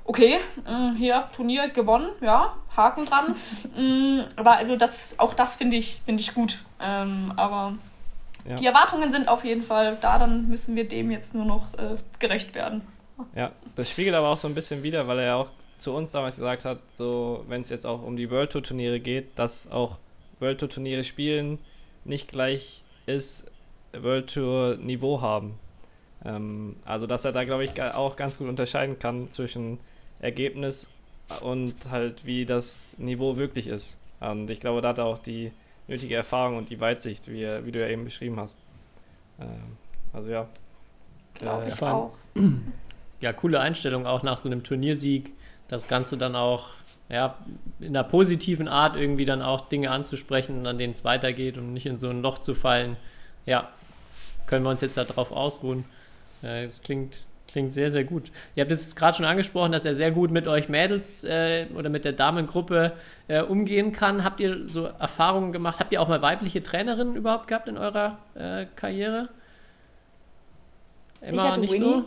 [0.04, 3.34] okay, mh, hier, Turnier gewonnen, ja, Haken dran.
[3.76, 6.58] mh, aber also das, auch das finde ich, finde ich gut.
[6.80, 7.74] Ähm, aber
[8.46, 8.54] Ja.
[8.56, 11.96] die Erwartungen sind auf jeden Fall da, dann müssen wir dem jetzt nur noch äh,
[12.18, 12.82] gerecht werden.
[13.34, 16.12] Ja, das spiegelt aber auch so ein bisschen wider, weil er ja auch zu uns
[16.12, 19.70] damals gesagt hat, so wenn es jetzt auch um die World Tour Turniere geht, dass
[19.70, 19.96] auch
[20.40, 21.58] World Tour Turniere spielen
[22.04, 23.46] nicht gleich ist
[23.92, 25.58] World Tour Niveau haben.
[26.24, 29.78] Ähm, also dass er da glaube ich auch ganz gut unterscheiden kann zwischen
[30.20, 30.88] Ergebnis
[31.42, 33.98] und halt wie das Niveau wirklich ist.
[34.20, 35.52] Und ich glaube, da hat er auch die
[35.86, 38.58] nötige Erfahrung und die Weitsicht, wie, er- wie du ja eben beschrieben hast.
[39.40, 39.76] Ähm,
[40.12, 40.48] also ja.
[41.34, 42.12] Glaube Äh, ich auch.
[43.20, 45.32] ja, coole Einstellung auch nach so einem Turniersieg,
[45.68, 46.68] das Ganze dann auch
[47.08, 47.36] ja,
[47.80, 51.86] in einer positiven Art irgendwie dann auch Dinge anzusprechen, an denen es weitergeht und nicht
[51.86, 52.96] in so ein Loch zu fallen.
[53.46, 53.68] Ja,
[54.46, 55.84] können wir uns jetzt darauf ausruhen.
[56.42, 58.30] Äh, Es klingt, klingt sehr, sehr gut.
[58.54, 61.88] Ihr habt jetzt gerade schon angesprochen, dass er sehr gut mit euch Mädels äh, oder
[61.88, 62.92] mit der Damengruppe
[63.28, 64.22] äh, umgehen kann.
[64.22, 65.80] Habt ihr so Erfahrungen gemacht?
[65.80, 69.28] Habt ihr auch mal weibliche Trainerinnen überhaupt gehabt in eurer äh, Karriere?
[71.20, 71.84] Immer hatte nicht Winnie.
[71.84, 72.04] so?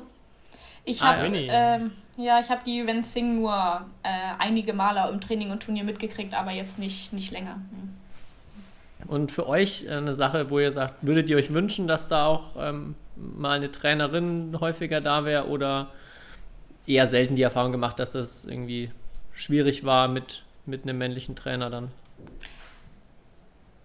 [0.85, 1.47] Ich Ah, habe Winnie.
[1.49, 4.09] ähm, ja, ich habe die Wen Sing nur äh,
[4.39, 7.55] einige Male im Training und Turnier mitgekriegt, aber jetzt nicht, nicht länger.
[7.55, 9.07] Hm.
[9.07, 12.55] Und für euch eine Sache, wo ihr sagt, würdet ihr euch wünschen, dass da auch
[12.59, 15.87] ähm, mal eine Trainerin häufiger da wäre oder
[16.85, 18.91] eher selten die Erfahrung gemacht, dass das irgendwie
[19.33, 21.89] schwierig war mit, mit einem männlichen Trainer dann?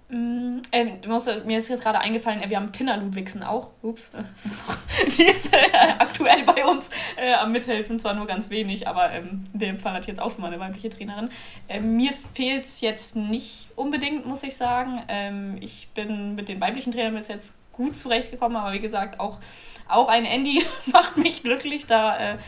[0.08, 0.58] Mm,
[1.02, 3.72] du musst, mir ist jetzt gerade eingefallen, äh, wir haben Tina Ludwigsen auch.
[3.82, 4.10] Ups.
[5.16, 5.58] Die ist äh,
[5.98, 9.94] aktuell bei uns äh, am Mithelfen, zwar nur ganz wenig, aber ähm, in dem Fall
[9.94, 11.28] hat jetzt auch schon mal eine weibliche Trainerin.
[11.68, 15.02] Ähm, mir fehlt es jetzt nicht unbedingt, muss ich sagen.
[15.08, 19.38] Ähm, ich bin mit den weiblichen Trainern bis jetzt gut zurechtgekommen, aber wie gesagt, auch,
[19.88, 21.86] auch ein Andy macht mich glücklich.
[21.86, 22.38] Da äh,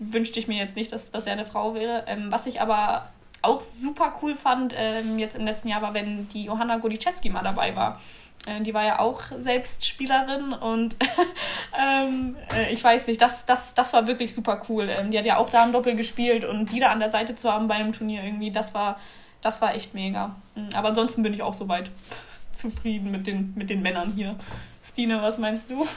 [0.00, 2.04] wünschte ich mir jetzt nicht, dass, dass der eine Frau wäre.
[2.08, 3.08] Ähm, was ich aber
[3.44, 7.42] auch super cool fand ähm, jetzt im letzten Jahr war, wenn die Johanna Goliczewski mal
[7.42, 8.00] dabei war.
[8.46, 10.96] Äh, die war ja auch selbst Spielerin und
[11.78, 14.88] ähm, äh, ich weiß nicht, das, das, das war wirklich super cool.
[14.88, 17.34] Ähm, die hat ja auch da im Doppel gespielt und die da an der Seite
[17.34, 18.98] zu haben bei einem Turnier irgendwie, das war,
[19.40, 20.36] das war echt mega.
[20.54, 21.90] Mhm, Aber ansonsten bin ich auch soweit
[22.52, 24.36] zufrieden mit den, mit den Männern hier.
[24.82, 25.86] Stine, was meinst du?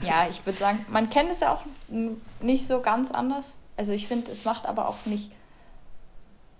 [0.00, 1.62] Ja, ich würde sagen, man kennt es ja auch
[2.40, 3.54] nicht so ganz anders.
[3.76, 5.30] Also ich finde, es macht aber auch nicht.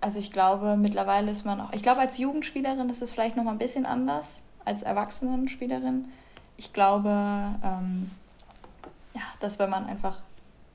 [0.01, 1.73] Also ich glaube, mittlerweile ist man auch.
[1.73, 6.05] Ich glaube, als Jugendspielerin ist es vielleicht noch mal ein bisschen anders als Erwachsenenspielerin.
[6.57, 7.09] Ich glaube,
[7.63, 8.11] ähm,
[9.13, 10.19] ja, dass wenn man einfach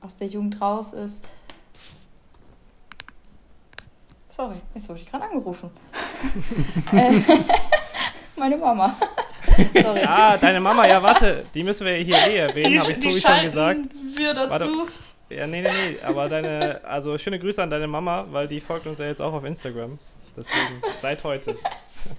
[0.01, 1.25] aus der Jugend raus ist.
[4.29, 5.69] Sorry, jetzt wurde ich gerade angerufen.
[6.93, 7.21] äh,
[8.35, 8.95] meine Mama.
[9.81, 10.03] Sorry.
[10.03, 13.41] Ah, deine Mama, ja, warte, die müssen wir hier eh erwähnen, habe ich Tobi schon
[13.41, 13.79] gesagt.
[14.15, 14.49] wir dazu.
[14.49, 14.67] Warte.
[15.35, 18.87] Ja, nee, nee, nee, aber deine, also schöne Grüße an deine Mama, weil die folgt
[18.87, 19.97] uns ja jetzt auch auf Instagram.
[20.35, 21.55] Deswegen, seit heute.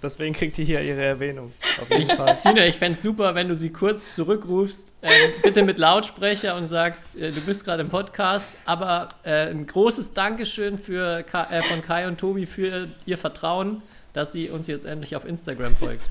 [0.02, 1.52] Deswegen kriegt die hier ihre Erwähnung.
[1.80, 2.34] Auf jeden Fall.
[2.34, 5.08] Stina, ich fände es super, wenn du sie kurz zurückrufst, äh,
[5.42, 10.14] bitte mit Lautsprecher und sagst, äh, du bist gerade im Podcast, aber äh, ein großes
[10.14, 13.82] Dankeschön für Ka äh, von Kai und Tobi für ihr Vertrauen,
[14.12, 16.08] dass sie uns jetzt endlich auf Instagram folgt.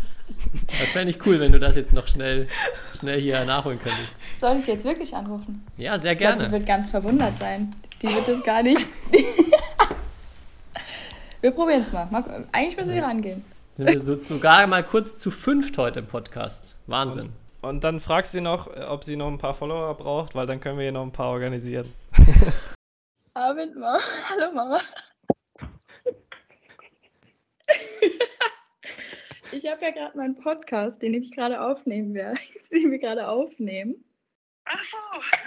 [0.67, 2.47] Das fände ich cool, wenn du das jetzt noch schnell,
[2.97, 4.13] schnell hier nachholen könntest.
[4.37, 5.65] Soll ich sie jetzt wirklich anrufen?
[5.77, 6.53] Ja, sehr Ich glaube, die gerne.
[6.53, 7.73] wird ganz verwundert sein.
[8.01, 8.85] Die wird das gar nicht.
[11.41, 12.07] Wir probieren es mal.
[12.51, 13.43] Eigentlich müssen wir rangehen.
[13.75, 16.77] Sind wir so, sogar mal kurz zu fünft heute im Podcast.
[16.85, 17.33] Wahnsinn.
[17.61, 20.45] Und dann fragst du sie noch, äh, ob sie noch ein paar Follower braucht, weil
[20.45, 21.91] dann können wir hier noch ein paar organisieren.
[23.33, 23.97] Abend, Mama.
[24.29, 24.79] Hallo, Mama.
[29.51, 32.39] Ich habe ja gerade meinen Podcast, den ich gerade aufnehmen werde,
[32.71, 34.03] den wir gerade aufnehmen.
[34.65, 34.97] Ach so,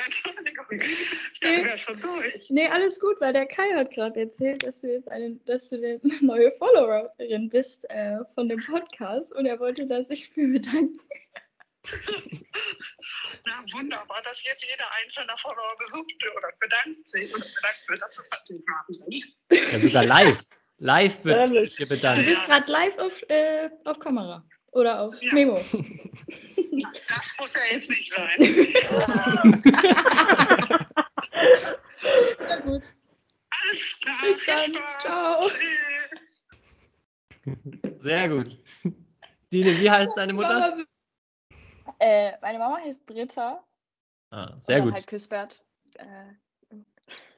[0.05, 0.66] Entschuldigung.
[0.72, 1.64] Ich dachte, Nee.
[1.64, 2.50] wäre schon durch.
[2.50, 5.76] Nee, alles gut, weil der Kai hat gerade erzählt, dass du jetzt eine, dass du
[5.76, 10.98] eine neue Followerin bist äh, von dem Podcast und er wollte da sich für bedanken.
[13.46, 18.02] Na, wunderbar, dass jetzt jeder einzelne Follower besucht oder bedankt sich oder bedankt wird.
[18.02, 19.36] Das ist natürlich wahnsinnig.
[19.52, 20.40] Ja, sogar live.
[20.79, 22.27] Live wird sich hier Du bedankt.
[22.27, 25.33] bist gerade live auf, äh, auf Kamera oder auf Ja.
[25.35, 25.61] Memo.
[26.77, 29.62] Das muss ja jetzt nicht sein.
[32.49, 32.95] Na gut,
[33.51, 34.18] Alles klar.
[34.22, 34.72] bis dann.
[35.01, 35.51] Ciao.
[37.99, 38.59] Sehr gut.
[39.53, 40.79] Dine, wie heißt deine Mutter?
[42.01, 43.62] Äh, meine Mama heißt Britta.
[44.31, 44.95] Ah, und sehr dann gut.
[44.95, 45.64] Halt Küsbert.
[45.99, 46.75] Äh,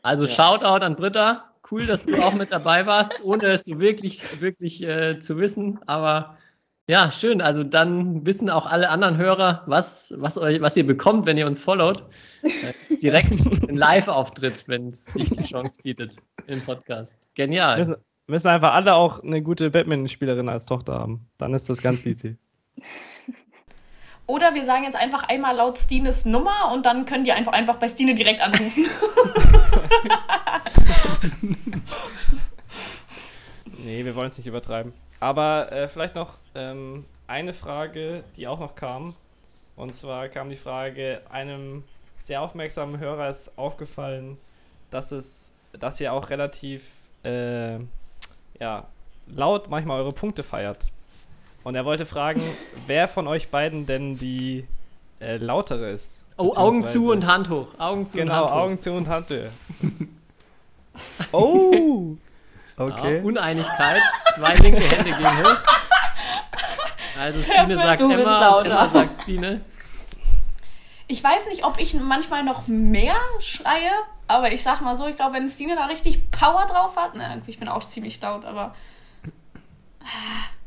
[0.02, 0.30] Also Ja.
[0.32, 1.54] Shoutout an Britta.
[1.70, 5.80] Cool, dass du auch mit dabei warst, ohne es so wirklich, wirklich äh, zu wissen.
[5.86, 6.36] Aber
[6.88, 7.40] ja, schön.
[7.40, 11.46] Also dann wissen auch alle anderen Hörer, was, was, euch, was ihr bekommt, wenn ihr
[11.46, 12.04] uns followt.
[12.42, 13.34] Äh, direkt
[13.68, 17.34] ein Live-Auftritt, wenn es sich die Chance bietet im Podcast.
[17.34, 17.78] Genial.
[17.78, 17.96] Müssen,
[18.28, 21.26] müssen einfach alle auch eine gute Badminton-Spielerin als Tochter haben.
[21.38, 22.36] Dann ist das ganz easy.
[24.28, 27.76] Oder wir sagen jetzt einfach einmal laut Stines Nummer und dann können die einfach, einfach
[27.76, 28.86] bei Stine direkt anrufen.
[33.86, 34.92] Nee, wir wollen es nicht übertreiben.
[35.20, 39.14] Aber äh, vielleicht noch ähm, eine Frage, die auch noch kam.
[39.76, 41.84] Und zwar kam die Frage, einem
[42.18, 44.38] sehr aufmerksamen Hörer ist aufgefallen,
[44.90, 46.90] dass es, dass ihr auch relativ
[47.22, 47.76] äh,
[48.58, 48.86] ja,
[49.28, 50.86] laut manchmal eure Punkte feiert.
[51.62, 52.42] Und er wollte fragen,
[52.86, 54.66] wer von euch beiden denn die
[55.20, 56.24] äh, lautere ist.
[56.38, 57.68] Oh, Augen zu und Hand hoch.
[57.78, 58.56] Augen zu Genau, und Hand hoch.
[58.56, 59.50] Augen zu und Handhöhe.
[61.32, 62.16] oh!
[62.78, 64.02] Ja, Uneinigkeit.
[64.34, 65.56] Zwei linke Hände gehen hoch.
[67.18, 68.60] Also Stine sagt Du bist Emma.
[68.60, 69.62] Emma sagt Stine.
[71.08, 73.90] Ich weiß nicht, ob ich manchmal noch mehr schreie,
[74.28, 77.40] aber ich sag mal so, ich glaube, wenn Stine da richtig Power drauf hat, ne,
[77.46, 78.74] ich bin auch ziemlich laut, aber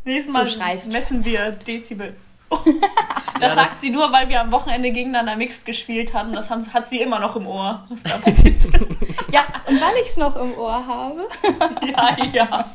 [0.05, 0.47] nächstes Mal
[0.88, 2.15] messen wir Dezibel.
[2.49, 6.33] Das das- sagt sie nur, weil wir am Wochenende gegeneinander Mixed gespielt hatten.
[6.33, 8.65] Das haben, hat sie immer noch im Ohr, was da passiert
[9.01, 9.11] ist.
[9.31, 11.27] Ja, und weil ich es noch im Ohr habe.
[11.87, 12.65] ja, ja.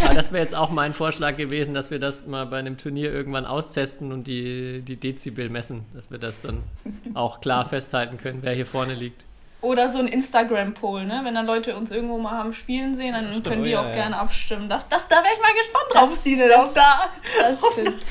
[0.00, 3.12] Ja, das wäre jetzt auch mein Vorschlag gewesen, dass wir das mal bei einem Turnier
[3.12, 6.62] irgendwann austesten und die, die Dezibel messen, dass wir das dann
[7.14, 9.24] auch klar festhalten können, wer hier vorne liegt.
[9.62, 11.20] Oder so ein Instagram-Poll, ne?
[11.22, 13.80] Wenn dann Leute uns irgendwo mal haben spielen sehen, dann Stimmt, können oh die ja,
[13.82, 13.92] auch ja.
[13.92, 14.68] gerne abstimmen.
[14.70, 17.08] Das, das, da wäre ich mal gespannt drauf, Das- Stine, das- ob da
[17.42, 18.02] Das stimmt.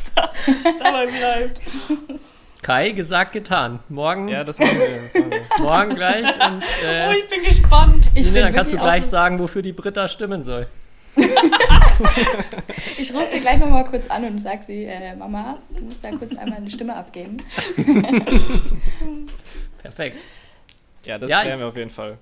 [0.80, 1.60] dabei bleibt.
[2.62, 3.80] Kai, gesagt, getan.
[3.90, 4.88] Morgen, Ja, das machen wir.
[5.02, 5.42] Das machen wir.
[5.64, 8.06] morgen gleich und Oh, äh, ich bin gespannt.
[8.06, 10.68] Ich Stine, bin dann kannst du gleich sagen, wofür die Britta stimmen soll.
[12.98, 16.12] Ich rufe sie gleich nochmal kurz an und sage sie, äh, Mama, du musst da
[16.12, 17.38] kurz einmal eine Stimme abgeben.
[19.82, 20.24] Perfekt.
[21.10, 22.20] Ja, das Ja, klären wir auf jeden Fall.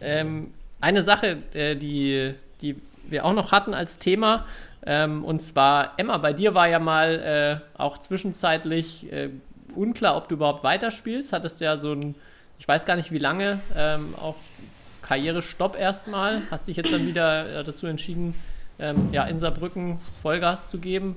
[0.00, 2.32] Ähm, eine Sache, äh, die,
[2.62, 2.76] die
[3.08, 4.46] wir auch noch hatten als Thema,
[4.86, 9.30] ähm, und zwar, Emma, bei dir war ja mal äh, auch zwischenzeitlich äh,
[9.74, 11.32] unklar, ob du überhaupt weiterspielst.
[11.32, 12.14] Hattest ja so ein,
[12.60, 14.36] ich weiß gar nicht wie lange, ähm, auch
[15.02, 16.42] Karrierestopp erstmal.
[16.52, 18.36] Hast dich jetzt dann wieder äh, dazu entschieden,
[18.78, 21.16] ähm, ja, in Saarbrücken Vollgas zu geben.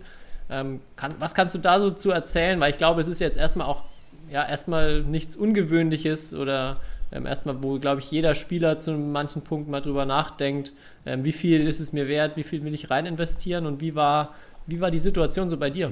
[0.50, 2.60] Ähm, kann, was kannst du da so zu erzählen?
[2.60, 3.84] Weil ich glaube, es ist jetzt erstmal auch
[4.32, 6.80] ja, erstmal nichts Ungewöhnliches oder
[7.12, 10.72] ähm, erstmal, wo, glaube ich, jeder Spieler zu manchen Punkten mal drüber nachdenkt,
[11.06, 13.94] ähm, wie viel ist es mir wert, wie viel will ich rein investieren und wie
[13.94, 14.34] war,
[14.68, 15.92] wie war die Situation so bei dir?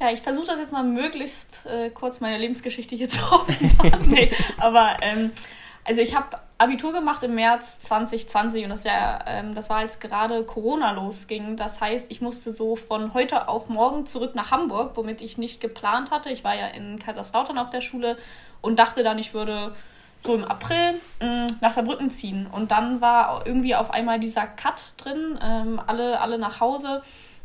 [0.00, 4.08] Ja, ich versuche das jetzt mal möglichst äh, kurz meine Lebensgeschichte hier zu offenbaren.
[4.08, 5.30] nee, aber ähm,
[5.84, 9.98] also ich habe Abitur gemacht im März 2020 und das, ja, ähm, das war als
[9.98, 11.56] gerade Corona losging.
[11.56, 15.60] Das heißt, ich musste so von heute auf morgen zurück nach Hamburg, womit ich nicht
[15.60, 16.30] geplant hatte.
[16.30, 18.16] Ich war ja in Kaiserslautern auf der Schule
[18.60, 19.72] und dachte dann, ich würde
[20.24, 22.46] so im April mh, nach Saarbrücken ziehen.
[22.46, 27.02] Und dann war irgendwie auf einmal dieser Cut drin, ähm, alle, alle nach Hause.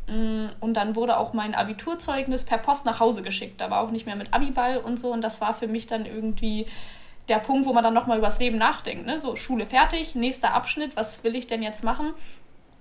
[0.07, 3.59] Mm, Und dann wurde auch mein Abiturzeugnis per Post nach Hause geschickt.
[3.59, 5.11] Da war auch nicht mehr mit Abiball und so.
[5.11, 6.68] Und das war für mich dann irgendwie
[7.30, 9.05] der Punkt, wo man dann nochmal übers Leben nachdenkt.
[9.05, 9.19] Ne?
[9.19, 12.13] So, Schule fertig, nächster Abschnitt, was will ich denn jetzt machen?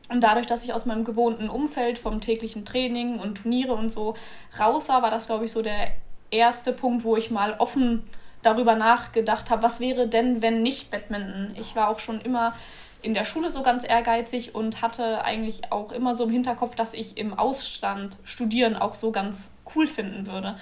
[0.08, 4.14] Und dadurch, dass ich aus meinem gewohnten Umfeld vom täglichen Training und Turniere und so
[4.58, 5.90] raus war, war das, glaube ich, so der
[6.30, 8.04] erste Punkt, wo ich mal offen
[8.42, 11.56] darüber nachgedacht habe, was wäre denn, wenn nicht Badminton?
[11.58, 12.54] Ich war auch schon immer
[13.02, 16.94] in der Schule so ganz ehrgeizig und hatte eigentlich auch immer so im Hinterkopf, dass
[16.94, 20.56] ich im Ausstand studieren auch so ganz cool finden würde.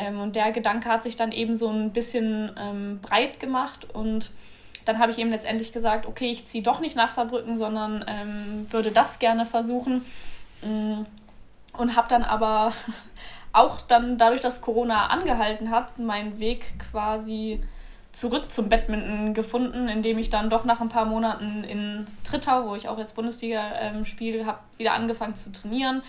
[0.00, 4.30] Ähm, und der Gedanke hat sich dann eben so ein bisschen ähm, breit gemacht und
[4.86, 8.66] dann habe ich eben letztendlich gesagt, okay, ich ziehe doch nicht nach Saarbrücken, sondern ähm,
[8.72, 10.04] würde das gerne versuchen.
[10.62, 11.02] Mm,
[11.76, 12.72] und habe dann aber
[13.52, 17.62] auch dann dadurch, dass Corona angehalten hat, meinen Weg quasi
[18.12, 22.74] zurück zum Badminton gefunden, indem ich dann doch nach ein paar Monaten in Trittau, wo
[22.74, 26.02] ich auch jetzt Bundesliga ähm, spiele, habe wieder angefangen zu trainieren.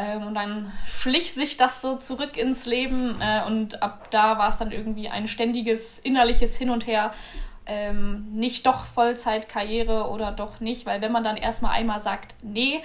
[0.00, 4.48] Ähm, und dann schlich sich das so zurück ins Leben äh, und ab da war
[4.48, 7.10] es dann irgendwie ein ständiges innerliches Hin und Her.
[7.66, 12.80] Ähm, nicht doch Vollzeitkarriere oder doch nicht, weil wenn man dann erstmal einmal sagt, nee,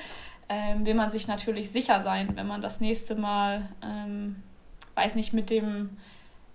[0.49, 4.41] ähm, will man sich natürlich sicher sein, wenn man das nächste Mal, ähm,
[4.95, 5.97] weiß nicht, mit dem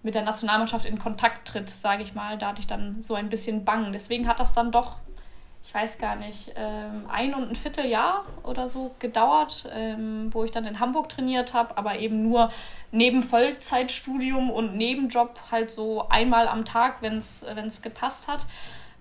[0.03, 2.39] mit der Nationalmannschaft in Kontakt tritt, sage ich mal.
[2.39, 3.93] Da hatte ich dann so ein bisschen Bangen.
[3.93, 5.01] Deswegen hat das dann doch,
[5.69, 10.51] ich weiß gar nicht, ähm, ein und ein Vierteljahr oder so gedauert, ähm, wo ich
[10.51, 12.51] dann in Hamburg trainiert habe, aber eben nur
[12.91, 18.47] neben Vollzeitstudium und Nebenjob halt so einmal am Tag, wenn es gepasst hat,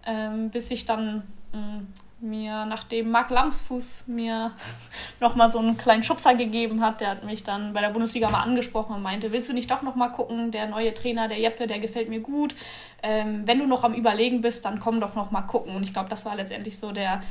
[0.06, 1.88] ähm, bis ich dann mm,
[2.20, 4.52] mir, nachdem Marc Lamsfuß mir
[5.20, 8.42] nochmal so einen kleinen Schubser gegeben hat, der hat mich dann bei der Bundesliga mal
[8.42, 11.80] angesprochen und meinte, willst du nicht doch nochmal gucken, der neue Trainer, der Jeppe, der
[11.80, 12.56] gefällt mir gut.
[13.04, 15.76] Ähm, wenn du noch am Überlegen bist, dann komm doch nochmal gucken.
[15.76, 17.22] Und ich glaube, das war letztendlich so der,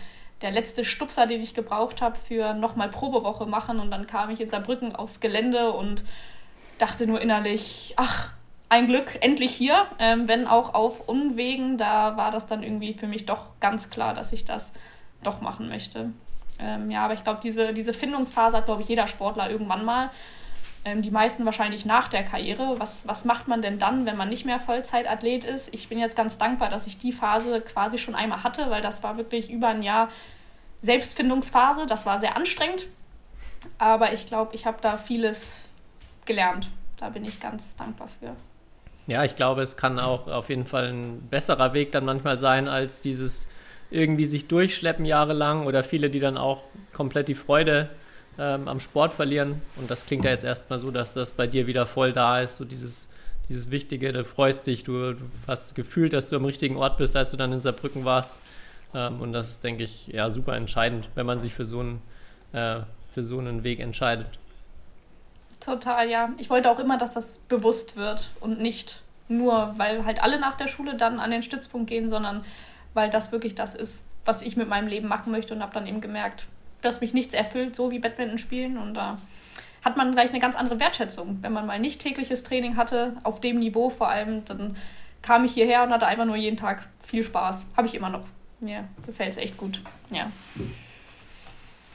[0.43, 3.81] der letzte Stupser, den ich gebraucht habe für nochmal Probewoche machen.
[3.81, 6.05] Und dann kam ich in Saarbrücken aufs Gelände und
[6.79, 8.31] dachte nur innerlich, ach,
[8.69, 11.79] ein Glück, endlich hier, ähm, wenn auch auf Unwegen.
[11.79, 14.73] Da war das dann irgendwie für mich doch ganz klar, dass ich das
[15.23, 16.13] doch machen möchte.
[16.59, 20.11] Ähm, ja, aber ich glaube, diese, diese Findungsphase hat, glaube ich, jeder Sportler irgendwann mal.
[20.85, 22.79] Ähm, die meisten wahrscheinlich nach der Karriere.
[22.79, 25.73] Was, was macht man denn dann, wenn man nicht mehr Vollzeitathlet ist?
[25.75, 29.03] Ich bin jetzt ganz dankbar, dass ich die Phase quasi schon einmal hatte, weil das
[29.03, 30.09] war wirklich über ein Jahr
[30.83, 31.87] Selbstfindungsphase.
[31.87, 32.89] Das war sehr anstrengend.
[33.79, 35.65] Aber ich glaube, ich habe da vieles
[36.25, 36.71] gelernt.
[36.99, 38.35] Da bin ich ganz dankbar für.
[39.07, 42.67] Ja, ich glaube, es kann auch auf jeden Fall ein besserer Weg dann manchmal sein,
[42.67, 43.47] als dieses
[43.91, 47.89] irgendwie sich durchschleppen jahrelang oder viele, die dann auch komplett die Freude
[48.39, 49.63] ähm, am Sport verlieren.
[49.77, 52.57] Und das klingt ja jetzt erstmal so, dass das bei dir wieder voll da ist,
[52.57, 53.09] so dieses,
[53.49, 57.15] dieses Wichtige, du freust dich, du, du hast gefühlt, dass du am richtigen Ort bist,
[57.15, 58.41] als du dann in Saarbrücken warst.
[58.93, 62.03] Ähm, und das ist, denke ich, ja super entscheidend, wenn man sich für so einen,
[62.53, 62.81] äh,
[63.15, 64.27] für so einen Weg entscheidet.
[65.61, 66.31] Total, ja.
[66.39, 70.55] Ich wollte auch immer, dass das bewusst wird und nicht nur, weil halt alle nach
[70.55, 72.45] der Schule dann an den Stützpunkt gehen, sondern
[72.95, 75.87] weil das wirklich das ist, was ich mit meinem Leben machen möchte und habe dann
[75.87, 76.47] eben gemerkt,
[76.83, 79.17] dass mich nichts erfüllt, so wie Badminton spielen und da
[79.85, 81.39] hat man gleich eine ganz andere Wertschätzung.
[81.43, 84.77] Wenn man mal nicht tägliches Training hatte, auf dem Niveau vor allem, dann
[85.23, 87.65] kam ich hierher und hatte einfach nur jeden Tag viel Spaß.
[87.77, 88.27] Habe ich immer noch.
[88.59, 89.83] Mir gefällt es echt gut.
[90.11, 90.31] Ja.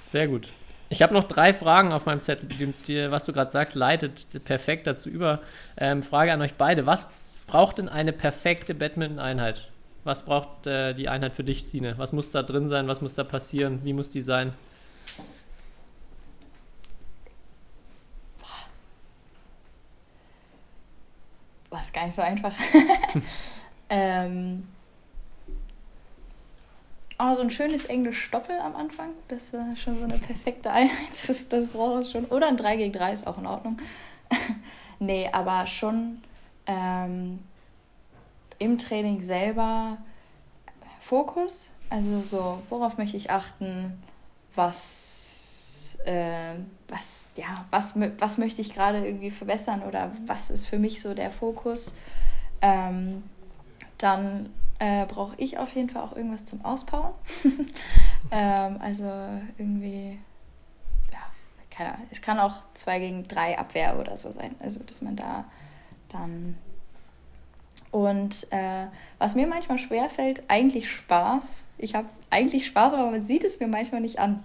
[0.05, 0.49] Sehr gut.
[0.92, 4.86] Ich habe noch drei Fragen auf meinem Zettel, die, was du gerade sagst, leitet perfekt
[4.88, 5.39] dazu über.
[5.78, 6.86] Ähm, Frage an euch beide.
[6.86, 7.08] Was
[7.48, 9.70] braucht denn eine perfekte Badminton-Einheit?
[10.04, 11.98] Was braucht äh, die Einheit für dich, Sine?
[11.98, 12.89] Was muss da drin sein?
[12.89, 13.80] Was muss da passieren?
[13.86, 14.52] Wie muss die sein?
[21.70, 22.54] War es gar nicht so einfach.
[23.89, 24.68] ähm,
[27.24, 29.10] Oh, so ein schönes Englisch Doppel am Anfang.
[29.28, 31.12] Das war schon so eine perfekte Einheit.
[31.28, 32.26] Das, das braucht es schon.
[32.26, 33.78] Oder ein 3 gegen 3 ist auch in Ordnung.
[35.00, 36.24] nee, aber schon
[36.66, 37.40] ähm,
[38.58, 39.98] im Training selber
[41.00, 41.72] Fokus.
[41.92, 44.02] Also so, worauf möchte ich achten?
[44.56, 46.56] Was, äh,
[46.88, 51.14] was, ja, was, was möchte ich gerade irgendwie verbessern oder was ist für mich so
[51.14, 51.94] der Fokus?
[52.64, 53.22] Ähm,
[54.00, 54.50] dann
[54.82, 57.14] äh, brauche ich auf jeden Fall auch irgendwas zum Auspowern.
[58.32, 59.06] ähm, also
[59.60, 60.18] irgendwie,
[61.12, 61.20] ja,
[61.70, 62.08] keine Ahnung.
[62.10, 64.56] Es kann auch 2 gegen 3 Abwehr oder so sein.
[64.60, 65.46] Also, dass man da
[66.10, 66.58] dann.
[67.92, 68.88] Und äh,
[69.20, 71.66] was mir manchmal schwerfällt, eigentlich Spaß.
[71.78, 74.42] Ich habe eigentlich Spaß, aber man sieht es mir manchmal nicht an.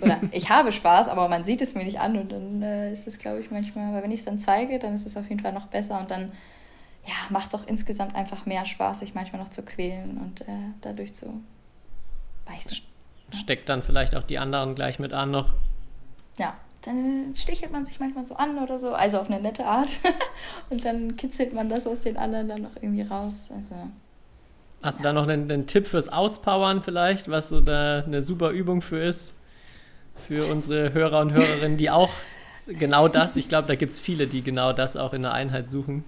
[0.00, 2.16] Oder ich habe Spaß, aber man sieht es mir nicht an.
[2.16, 4.94] Und dann äh, ist es, glaube ich, manchmal, weil wenn ich es dann zeige, dann
[4.94, 5.98] ist es auf jeden Fall noch besser.
[5.98, 6.30] Und dann
[7.06, 10.72] ja, macht es auch insgesamt einfach mehr Spaß, sich manchmal noch zu quälen und äh,
[10.80, 11.42] dadurch zu
[12.46, 12.78] beißen.
[13.32, 15.52] Steckt dann vielleicht auch die anderen gleich mit an noch.
[16.38, 20.00] Ja, dann stichelt man sich manchmal so an oder so, also auf eine nette Art.
[20.70, 23.50] und dann kitzelt man das aus den anderen dann noch irgendwie raus.
[23.54, 23.74] Also,
[24.82, 25.02] Hast ja.
[25.02, 28.82] du da noch einen, einen, Tipp fürs Auspowern vielleicht, was so da eine super Übung
[28.82, 29.34] für ist?
[30.28, 32.10] Für unsere Hörer und Hörerinnen, die auch
[32.66, 35.68] genau das, ich glaube, da gibt es viele, die genau das auch in der Einheit
[35.68, 36.04] suchen.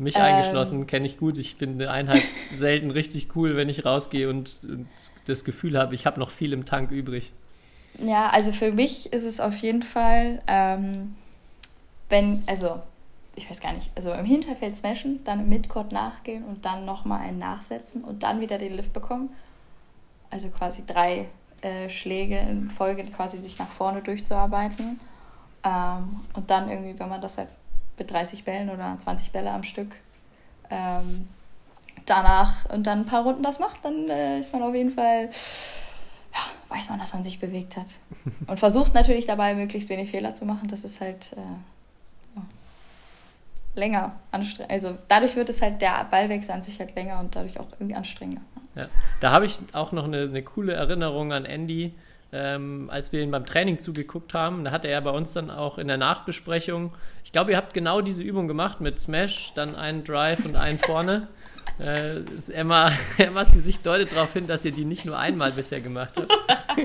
[0.00, 1.36] Mich ähm, eingeschlossen, kenne ich gut.
[1.38, 2.24] Ich finde eine Einheit
[2.54, 4.88] selten richtig cool, wenn ich rausgehe und, und
[5.26, 7.32] das Gefühl habe, ich habe noch viel im Tank übrig.
[7.98, 11.16] Ja, also für mich ist es auf jeden Fall, ähm,
[12.08, 12.80] wenn, also
[13.36, 17.20] ich weiß gar nicht, also im Hinterfeld smashen, dann im Midcourt nachgehen und dann nochmal
[17.20, 19.30] einen nachsetzen und dann wieder den Lift bekommen.
[20.30, 21.26] Also quasi drei
[21.60, 24.98] äh, Schläge in Folge quasi sich nach vorne durchzuarbeiten.
[25.62, 27.48] Ähm, und dann irgendwie, wenn man das halt
[28.00, 29.94] mit 30 Bällen oder 20 Bälle am Stück
[30.70, 31.28] ähm,
[32.06, 35.30] danach und dann ein paar Runden das macht, dann äh, ist man auf jeden Fall,
[36.32, 37.86] ja, weiß man, dass man sich bewegt hat.
[38.46, 40.68] Und versucht natürlich dabei möglichst wenig Fehler zu machen.
[40.68, 42.42] Das ist halt äh, ja,
[43.74, 44.72] länger anstrengend.
[44.72, 47.96] Also dadurch wird es halt, der Ballwechsel an sich halt länger und dadurch auch irgendwie
[47.96, 48.42] anstrengender.
[48.76, 48.86] Ja.
[49.20, 51.92] Da habe ich auch noch eine, eine coole Erinnerung an Andy,
[52.32, 54.64] ähm, als wir ihn beim Training zugeguckt haben.
[54.64, 56.92] Da hatte er bei uns dann auch in der Nachbesprechung,
[57.24, 60.78] ich glaube, ihr habt genau diese Übung gemacht mit Smash, dann einen Drive und einen
[60.78, 61.28] vorne.
[61.78, 66.14] Äh, Emma, Emmas Gesicht deutet darauf hin, dass ihr die nicht nur einmal bisher gemacht
[66.16, 66.32] habt.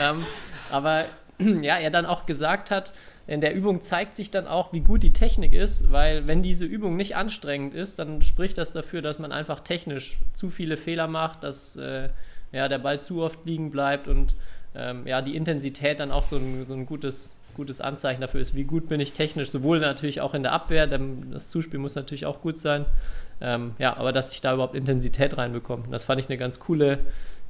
[0.00, 0.26] ähm,
[0.70, 1.04] aber
[1.38, 2.92] ja, er dann auch gesagt hat,
[3.26, 6.66] in der Übung zeigt sich dann auch, wie gut die Technik ist, weil wenn diese
[6.66, 11.08] Übung nicht anstrengend ist, dann spricht das dafür, dass man einfach technisch zu viele Fehler
[11.08, 12.10] macht, dass äh,
[12.52, 14.34] ja, der Ball zu oft liegen bleibt und
[14.76, 18.54] ähm, ja, die Intensität dann auch so ein, so ein gutes, gutes Anzeichen dafür ist,
[18.54, 21.94] wie gut bin ich technisch, sowohl natürlich auch in der Abwehr, denn das Zuspiel muss
[21.94, 22.84] natürlich auch gut sein,
[23.40, 25.84] ähm, ja, aber dass ich da überhaupt Intensität reinbekomme.
[25.90, 26.98] Das fand ich eine ganz coole,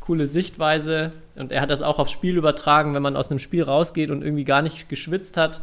[0.01, 3.65] coole Sichtweise und er hat das auch aufs Spiel übertragen, wenn man aus einem Spiel
[3.65, 5.61] rausgeht und irgendwie gar nicht geschwitzt hat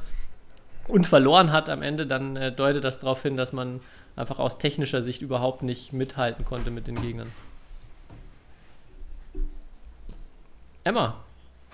[0.87, 3.79] und verloren hat am Ende, dann äh, deutet das darauf hin, dass man
[4.15, 7.31] einfach aus technischer Sicht überhaupt nicht mithalten konnte mit den Gegnern.
[10.83, 11.23] Emma,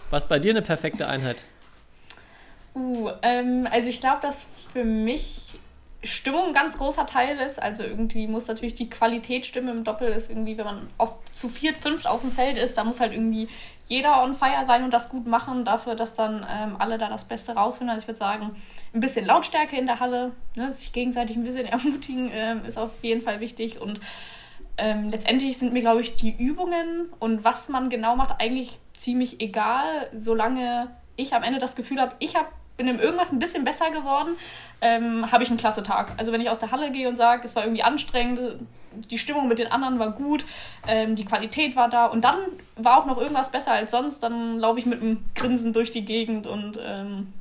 [0.09, 1.43] was bei dir eine perfekte Einheit?
[2.75, 5.57] Uh, ähm, also ich glaube, dass für mich
[6.01, 7.61] Stimmung ein ganz großer Teil ist.
[7.61, 11.49] Also irgendwie muss natürlich die Qualität stimmen im Doppel ist irgendwie, wenn man oft zu
[11.49, 13.49] viert, fünf auf dem Feld ist, da muss halt irgendwie
[13.87, 17.25] jeder on fire sein und das gut machen, dafür, dass dann ähm, alle da das
[17.25, 17.89] Beste rausfinden.
[17.89, 18.55] Also ich würde sagen,
[18.93, 22.91] ein bisschen Lautstärke in der Halle, ne, sich gegenseitig ein bisschen ermutigen, ähm, ist auf
[23.01, 23.81] jeden Fall wichtig.
[23.81, 23.99] Und
[24.77, 29.41] ähm, letztendlich sind mir, glaube ich, die Übungen und was man genau macht, eigentlich ziemlich
[29.41, 32.47] egal, solange ich am Ende das Gefühl habe, ich habe
[32.77, 34.37] bin in irgendwas ein bisschen besser geworden,
[34.79, 36.13] ähm, habe ich einen klasse Tag.
[36.15, 38.39] Also wenn ich aus der Halle gehe und sage, es war irgendwie anstrengend,
[39.11, 40.45] die Stimmung mit den anderen war gut,
[40.87, 42.37] ähm, die Qualität war da und dann
[42.77, 46.05] war auch noch irgendwas besser als sonst, dann laufe ich mit einem Grinsen durch die
[46.05, 47.33] Gegend und ähm,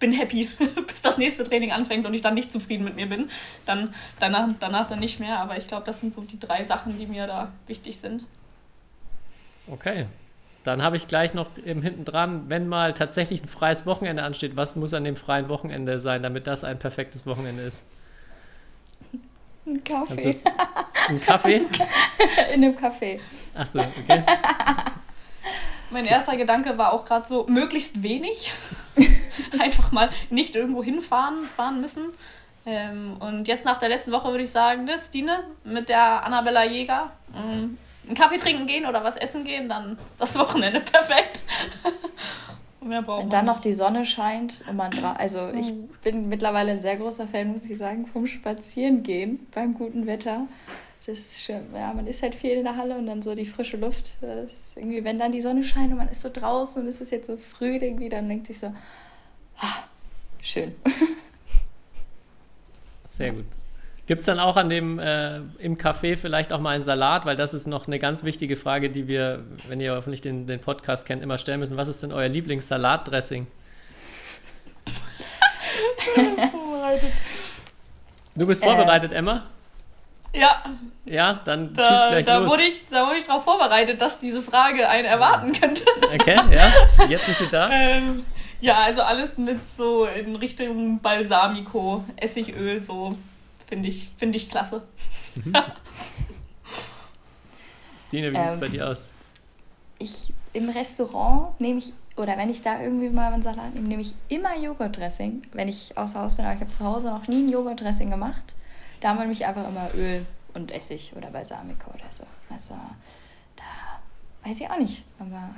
[0.00, 0.50] bin happy,
[0.88, 3.30] bis das nächste Training anfängt und ich dann nicht zufrieden mit mir bin.
[3.66, 5.38] Dann danach, danach dann nicht mehr.
[5.38, 8.26] Aber ich glaube, das sind so die drei Sachen, die mir da wichtig sind.
[9.68, 10.06] Okay,
[10.64, 14.56] dann habe ich gleich noch im hinten dran, wenn mal tatsächlich ein freies Wochenende ansteht,
[14.56, 17.84] was muss an dem freien Wochenende sein, damit das ein perfektes Wochenende ist?
[19.66, 20.40] Ein Kaffee.
[20.44, 21.56] Also, ein Kaffee?
[22.54, 23.20] In einem Kaffee.
[23.54, 24.24] Achso, okay.
[25.90, 28.52] Mein erster Gedanke war auch gerade so, möglichst wenig.
[29.60, 32.06] Einfach mal nicht irgendwo hinfahren fahren müssen.
[32.66, 36.64] Ähm, und jetzt nach der letzten Woche würde ich sagen, ne, Stine mit der Annabella
[36.64, 37.12] Jäger.
[37.34, 41.42] Ähm, einen Kaffee trinken gehen oder was essen gehen, dann ist das Wochenende perfekt.
[42.80, 46.82] Mehr Wenn dann noch die Sonne scheint und man dra also ich bin mittlerweile ein
[46.82, 50.46] sehr großer Fan, muss ich sagen, vom Spazierengehen beim guten Wetter.
[51.06, 51.62] Das ist schön.
[51.74, 54.16] Ja, man ist halt viel in der Halle und dann so die frische Luft.
[54.20, 57.00] Das ist irgendwie, wenn dann die Sonne scheint und man ist so draußen und es
[57.00, 58.66] ist jetzt so Frühling wieder, dann denkt sich so,
[59.58, 59.84] ah,
[60.42, 60.74] schön.
[63.04, 63.46] Sehr gut.
[64.06, 67.24] Gibt es dann auch an dem äh, im Café vielleicht auch mal einen Salat?
[67.24, 70.60] Weil das ist noch eine ganz wichtige Frage, die wir, wenn ihr hoffentlich den, den
[70.60, 71.78] Podcast kennt, immer stellen müssen.
[71.78, 73.46] Was ist denn euer Lieblingssalatdressing?
[78.36, 79.16] Du bist vorbereitet, äh.
[79.16, 79.44] Emma?
[80.34, 80.64] Ja.
[81.04, 82.50] Ja, dann da, schieß gleich da los.
[82.50, 85.84] Wurde ich, da wurde ich darauf vorbereitet, dass diese Frage einen erwarten könnte.
[86.12, 87.06] Okay, ja.
[87.08, 87.70] Jetzt ist sie da.
[87.72, 88.24] ähm,
[88.60, 93.16] ja, also alles mit so in Richtung Balsamico, Essigöl, so
[93.74, 94.84] Finde ich, find ich klasse.
[95.34, 95.52] Mhm.
[97.98, 99.10] Stine, wie sieht es ähm, bei dir aus?
[99.98, 104.02] Ich im Restaurant nehme ich, oder wenn ich da irgendwie mal einen Salat nehme, nehme
[104.02, 106.44] ich immer Joghurtdressing, wenn ich außer Haus bin.
[106.44, 108.54] Aber ich habe zu Hause noch nie ein Joghurtdressing gemacht.
[109.00, 112.22] Da wir mich einfach immer Öl und Essig oder Balsamico oder so.
[112.50, 112.76] Also
[113.56, 115.02] da weiß ich auch nicht.
[115.18, 115.52] Aber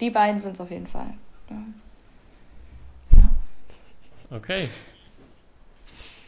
[0.00, 1.12] die beiden sind es auf jeden Fall.
[1.50, 1.58] Ja.
[4.34, 4.70] Okay.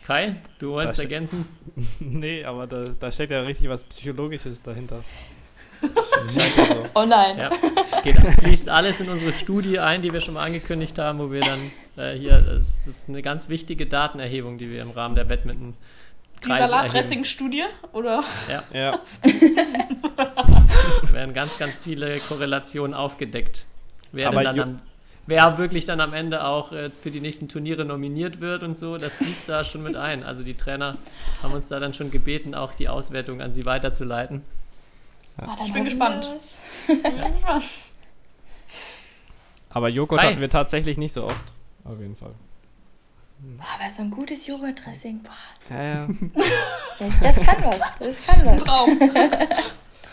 [0.06, 1.46] Kai, du wolltest da ergänzen?
[2.00, 5.02] nee, aber da, da steckt ja richtig was Psychologisches dahinter.
[5.80, 6.40] so.
[6.94, 7.38] Oh nein.
[7.38, 7.50] Ja,
[7.96, 11.30] es geht, fließt alles in unsere Studie ein, die wir schon mal angekündigt haben, wo
[11.30, 15.24] wir dann äh, hier, das ist eine ganz wichtige Datenerhebung, die wir im Rahmen der
[15.24, 15.74] Badminton
[16.44, 18.24] die Salatdressing-Studie, oder?
[18.48, 18.62] Ja.
[18.72, 18.98] ja.
[21.12, 23.66] werden ganz, ganz viele Korrelationen aufgedeckt.
[24.12, 24.80] Wer Aber dann am
[25.30, 28.98] wer wirklich dann am Ende auch äh, für die nächsten Turniere nominiert wird und so,
[28.98, 30.22] das fließt da schon mit ein.
[30.22, 30.98] Also die Trainer
[31.42, 34.42] haben uns da dann schon gebeten, auch die Auswertung an sie weiterzuleiten.
[35.40, 35.56] Ja.
[35.64, 36.28] Ich bin gespannt.
[36.86, 37.62] gespannt.
[39.70, 40.28] Aber Joghurt Hi.
[40.28, 41.52] hatten wir tatsächlich nicht so oft.
[41.84, 42.34] Auf jeden Fall.
[43.38, 46.08] Boah, aber so ein gutes Joghurtdressing, boah, Ja, ja.
[46.98, 47.80] das, das kann was.
[47.98, 48.62] Das kann was.
[48.62, 49.00] Traum.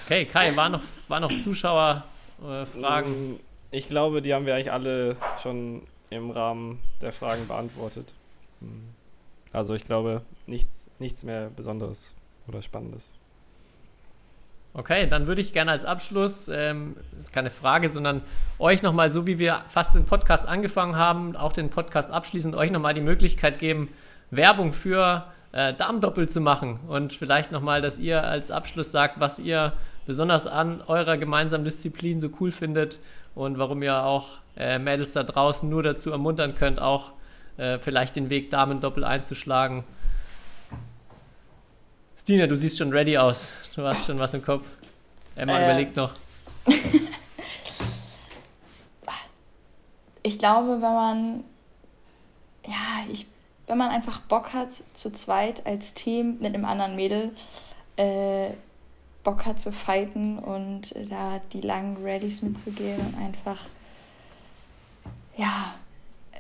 [0.06, 3.34] Okay, Kai, war noch, war noch Zuschauerfragen?
[3.34, 3.40] Mm,
[3.72, 8.14] Ich glaube, die haben wir eigentlich alle schon im Rahmen der Fragen beantwortet.
[8.62, 8.90] Hm.
[9.52, 12.16] Also ich glaube, nichts, nichts mehr Besonderes
[12.48, 13.14] oder Spannendes.
[14.74, 18.22] Okay, dann würde ich gerne als Abschluss, ähm, das ist keine Frage, sondern
[18.60, 22.70] euch nochmal, so wie wir fast den Podcast angefangen haben, auch den Podcast abschließend, euch
[22.70, 23.90] nochmal die Möglichkeit geben,
[24.30, 26.80] Werbung für äh, Darmdoppel zu machen.
[26.88, 29.74] Und vielleicht nochmal, dass ihr als Abschluss sagt, was ihr
[30.06, 33.00] besonders an eurer gemeinsamen Disziplin so cool findet
[33.38, 37.12] und warum ihr auch äh, Mädels da draußen nur dazu ermuntern könnt, auch
[37.58, 39.84] äh, vielleicht den Weg Damendoppel einzuschlagen.
[42.18, 43.54] Stina, du siehst schon ready aus.
[43.76, 44.66] Du hast schon was im Kopf.
[45.36, 46.14] Emma Äh, überlegt noch.
[50.24, 51.44] Ich glaube, wenn man,
[52.66, 53.28] ja, ich,
[53.66, 57.32] wenn man einfach Bock hat, zu zweit als Team mit einem anderen Mädel
[57.96, 58.50] äh,
[59.28, 63.60] Bock hat zu fighten und da die langen Rallyes mitzugehen und einfach,
[65.36, 65.76] ja,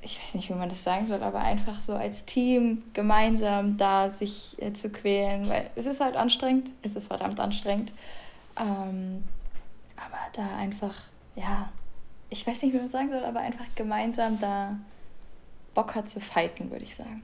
[0.01, 4.09] ich weiß nicht, wie man das sagen soll, aber einfach so als Team gemeinsam da
[4.09, 7.91] sich äh, zu quälen, weil es ist halt anstrengend, es ist verdammt anstrengend.
[8.57, 9.25] Ähm,
[9.97, 10.95] aber da einfach,
[11.35, 11.67] ja,
[12.29, 14.77] ich weiß nicht, wie man sagen soll, aber einfach gemeinsam da
[15.73, 17.21] Bock hat zu fighten, würde ich sagen.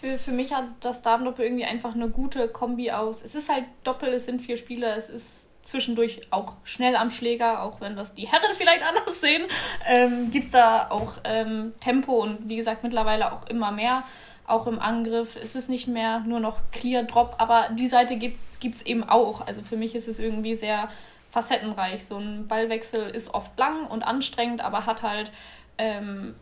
[0.00, 3.22] Für, für mich hat das Damendoppel irgendwie einfach eine gute Kombi aus.
[3.22, 7.62] Es ist halt Doppel, es sind vier Spieler, es ist zwischendurch auch schnell am Schläger,
[7.62, 9.44] auch wenn das die Herren vielleicht anders sehen,
[9.86, 14.02] ähm, gibt es da auch ähm, Tempo und wie gesagt mittlerweile auch immer mehr,
[14.46, 15.36] auch im Angriff.
[15.36, 19.46] Es ist nicht mehr nur noch Clear Drop, aber die Seite gibt es eben auch.
[19.46, 20.88] Also für mich ist es irgendwie sehr
[21.30, 22.06] facettenreich.
[22.06, 25.30] So ein Ballwechsel ist oft lang und anstrengend, aber hat halt
[25.76, 26.34] ähm,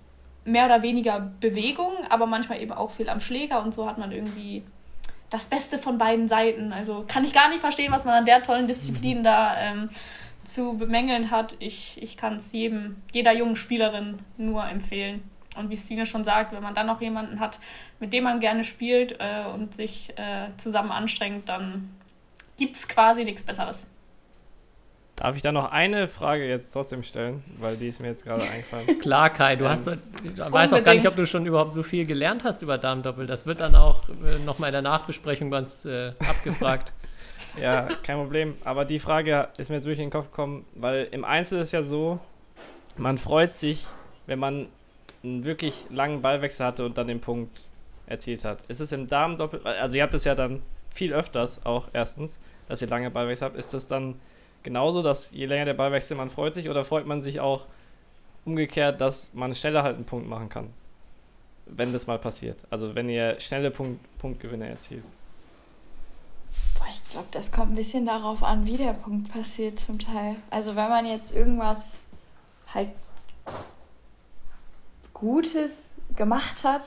[0.49, 4.13] mehr oder weniger Bewegung, aber manchmal eben auch viel am Schläger und so hat man
[4.13, 4.63] irgendwie
[5.31, 6.73] das Beste von beiden Seiten.
[6.73, 9.89] Also kann ich gar nicht verstehen, was man an der tollen Disziplin da ähm,
[10.45, 11.57] zu bemängeln hat.
[11.59, 15.23] Ich, ich kann es jedem, jeder jungen Spielerin nur empfehlen.
[15.57, 17.59] Und wie Stine schon sagt, wenn man dann noch jemanden hat,
[18.01, 21.91] mit dem man gerne spielt äh, und sich äh, zusammen anstrengt, dann
[22.57, 23.87] gibt es quasi nichts Besseres.
[25.19, 27.43] Darf ich da noch eine Frage jetzt trotzdem stellen?
[27.61, 28.99] Weil die ist mir jetzt gerade eingefallen.
[29.01, 31.83] Klar, Kai, du Ähm, hast, ich weiß auch gar nicht, ob du schon überhaupt so
[31.83, 33.27] viel gelernt hast über Darmdoppel.
[33.27, 36.93] Das wird dann auch äh, nochmal in der Nachbesprechung bei uns äh, abgefragt.
[37.61, 38.55] Ja, kein Problem.
[38.65, 41.83] Aber die Frage ist mir jetzt durch den Kopf gekommen, weil im Einzel ist ja
[41.83, 42.21] so,
[42.97, 43.87] man freut sich,
[44.27, 44.67] wenn man
[45.25, 47.69] einen wirklich langen Ballwechsel hatte und dann den Punkt
[48.07, 48.59] erzielt hat.
[48.69, 52.39] Ist es im Damendoppel, also ihr habt es ja dann viel öfters auch erstens,
[52.69, 53.57] dass ihr lange Ballwechsel habt.
[53.57, 54.17] Ist das dann
[54.69, 57.65] genauso, dass je länger der Ballwechsel, man freut sich oder freut man sich auch
[58.45, 60.69] umgekehrt, dass man schneller halt einen Punkt machen kann?
[61.65, 62.65] Wenn das mal passiert.
[62.69, 65.05] Also wenn ihr schnelle Punkt, Punktgewinne erzielt.
[66.79, 70.37] Boah, ich glaube, das kommt ein bisschen darauf an, wie der Punkt passiert zum Teil.
[70.51, 72.05] Also wenn man jetzt irgendwas
[72.75, 72.91] halt
[75.15, 76.83] Gutes gemacht hat,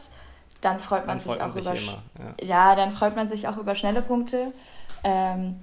[0.62, 2.04] dann freut man Dann sich freut man auch sich über.
[2.20, 2.46] Ja.
[2.46, 4.54] ja, dann freut man sich auch über schnelle Punkte.
[5.04, 5.60] Ähm,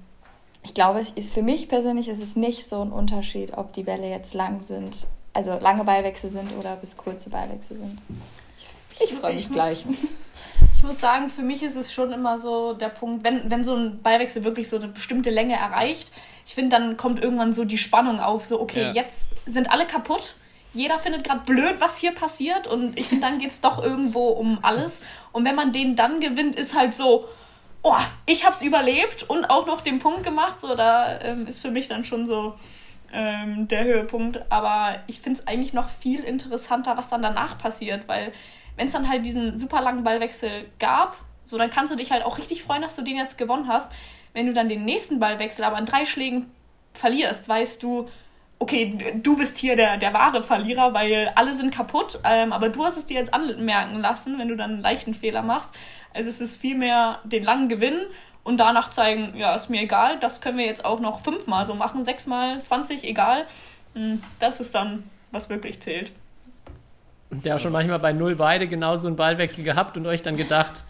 [0.63, 3.83] ich glaube, es ist für mich persönlich ist es nicht so ein Unterschied, ob die
[3.83, 7.99] Bälle jetzt lang sind, also lange Ballwechsel sind oder bis kurze Ballwechsel sind.
[8.93, 9.85] Ich, ich freue mich Ich muss- gleich.
[10.75, 13.75] Ich muss sagen, für mich ist es schon immer so der Punkt, wenn, wenn so
[13.75, 16.09] ein Ballwechsel wirklich so eine bestimmte Länge erreicht,
[16.45, 18.91] ich finde, dann kommt irgendwann so die Spannung auf, so, okay, Ja.
[18.93, 20.35] jetzt sind alle kaputt.
[20.73, 22.67] Jeder findet gerade blöd, was hier passiert.
[22.67, 25.01] Und ich finde, dann geht es doch irgendwo um alles.
[25.33, 27.25] Und wenn man den dann gewinnt, ist halt so,
[27.81, 30.59] oh, ich hab's überlebt und auch noch den Punkt gemacht.
[30.61, 32.55] So, da ähm, ist für mich dann schon so
[33.13, 34.51] ähm, der Höhepunkt.
[34.51, 38.31] Aber ich finde es eigentlich noch viel interessanter, was dann danach passiert, weil
[38.75, 42.23] wenn es dann halt diesen super langen Ballwechsel gab, so dann kannst du dich halt
[42.23, 43.91] auch richtig freuen, dass du den jetzt gewonnen hast.
[44.33, 46.51] Wenn du dann den nächsten Ballwechsel aber in drei Schlägen
[46.93, 48.07] verlierst, weißt du,
[48.59, 52.83] okay, du bist hier der, der wahre Verlierer, weil alle sind kaputt, ähm, aber du
[52.83, 55.73] hast es dir jetzt anmerken lassen, wenn du dann einen leichten Fehler machst.
[56.13, 58.01] Also es ist vielmehr den langen Gewinn
[58.43, 61.73] und danach zeigen, ja, ist mir egal, das können wir jetzt auch noch fünfmal so
[61.73, 63.45] machen, sechsmal, 20, egal.
[63.93, 66.11] Mm, Das ist dann, was wirklich zählt.
[67.31, 70.83] Der hat schon manchmal bei 0 beide genauso einen Ballwechsel gehabt und euch dann gedacht,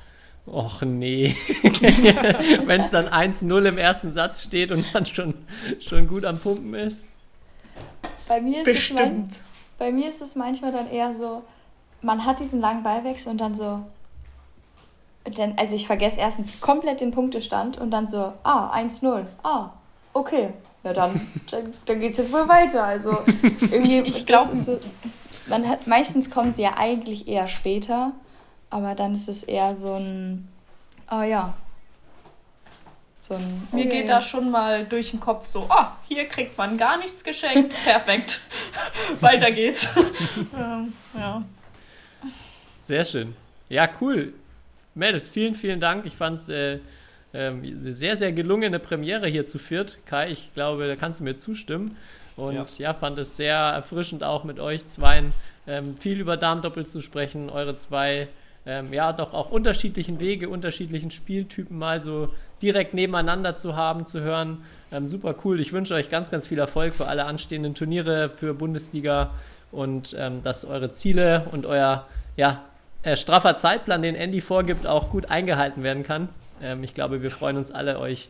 [0.46, 1.36] och nee.
[2.66, 5.34] Wenn es dann 1-0 im ersten Satz steht und man schon,
[5.80, 7.06] schon gut am Pumpen ist.
[8.30, 9.36] Bei mir, ist es man, Bestimmt.
[9.78, 11.44] bei mir ist es manchmal dann eher so,
[12.02, 13.82] man hat diesen langen Ballwechsel und dann so,
[15.36, 19.70] dann, also ich vergesse erstens komplett den Punktestand und dann so, ah, 1-0, ah,
[20.14, 20.50] okay,
[20.84, 21.20] ja dann,
[21.52, 22.84] dann, dann geht es jetzt wohl weiter.
[22.86, 23.18] Also
[23.72, 24.80] irgendwie, Ich- ich das glaub- ist so,
[25.48, 28.12] man hat, meistens kommen sie ja eigentlich eher später,
[28.70, 30.48] aber dann ist es eher so ein,
[31.12, 31.54] oh ja.
[33.30, 36.58] So ein, Mir okay, geht da schon mal durch den Kopf so, oh, hier kriegt
[36.58, 37.76] man gar nichts geschenkt.
[37.84, 38.42] Perfekt.
[39.22, 39.88] Weiter geht's.
[40.58, 41.44] ähm, ja.
[42.82, 43.36] Sehr schön.
[43.70, 44.34] Ja, cool.
[44.96, 46.08] Mädels, vielen, vielen Dank.
[46.08, 46.80] Ich fand es äh,
[47.36, 50.00] ähm, eine sehr, sehr gelungene Premiere hier zu viert.
[50.08, 51.98] Kai, ich glaube, da kannst du mir zustimmen.
[52.36, 52.94] Und ja, Ja.
[52.96, 55.32] fand es sehr erfrischend auch mit euch zweien
[55.68, 57.52] ähm, viel über Darmdoppel zu sprechen.
[57.52, 58.28] Eure zwei,
[58.70, 62.30] ähm, ja, doch auch unterschiedlichen Wege, unterschiedlichen Spieltypen mal so
[62.62, 64.64] direkt nebeneinander zu haben, zu hören.
[64.92, 65.60] Ähm, super cool.
[65.60, 69.32] Ich wünsche euch ganz, ganz viel Erfolg für alle anstehenden Turniere, für Bundesliga
[69.72, 72.06] und ähm, dass eure Ziele und euer,
[72.38, 72.64] ja,
[73.02, 76.30] äh, straffer Zeitplan, den Andy vorgibt, auch gut eingehalten werden kann.
[76.62, 78.30] Ähm, ich glaube, wir freuen uns alle, euch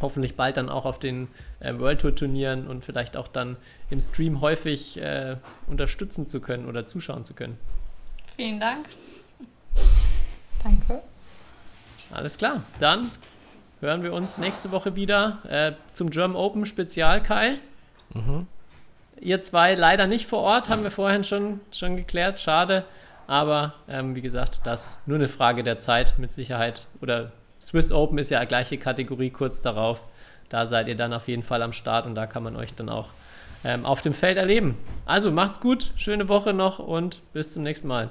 [0.00, 1.28] hoffentlich bald dann auch auf den
[1.60, 3.56] äh, World Tour Turnieren und vielleicht auch dann
[3.88, 5.36] im Stream häufig äh,
[5.68, 7.56] unterstützen zu können oder zuschauen zu können.
[8.36, 8.86] Vielen Dank.
[10.62, 11.02] Danke.
[12.12, 13.10] Alles klar, dann
[13.80, 17.56] hören wir uns nächste Woche wieder äh, zum German Open Spezial, Kai.
[19.20, 22.84] Ihr zwei leider nicht vor Ort, haben wir vorhin schon, schon geklärt, schade.
[23.26, 26.86] Aber ähm, wie gesagt, das nur eine Frage der Zeit mit Sicherheit.
[27.00, 27.30] Oder
[27.60, 30.02] Swiss Open ist ja gleiche Kategorie kurz darauf.
[30.48, 32.88] Da seid ihr dann auf jeden Fall am Start und da kann man euch dann
[32.88, 33.10] auch
[33.62, 34.76] ähm, auf dem Feld erleben.
[35.06, 38.10] Also macht's gut, schöne Woche noch und bis zum nächsten Mal.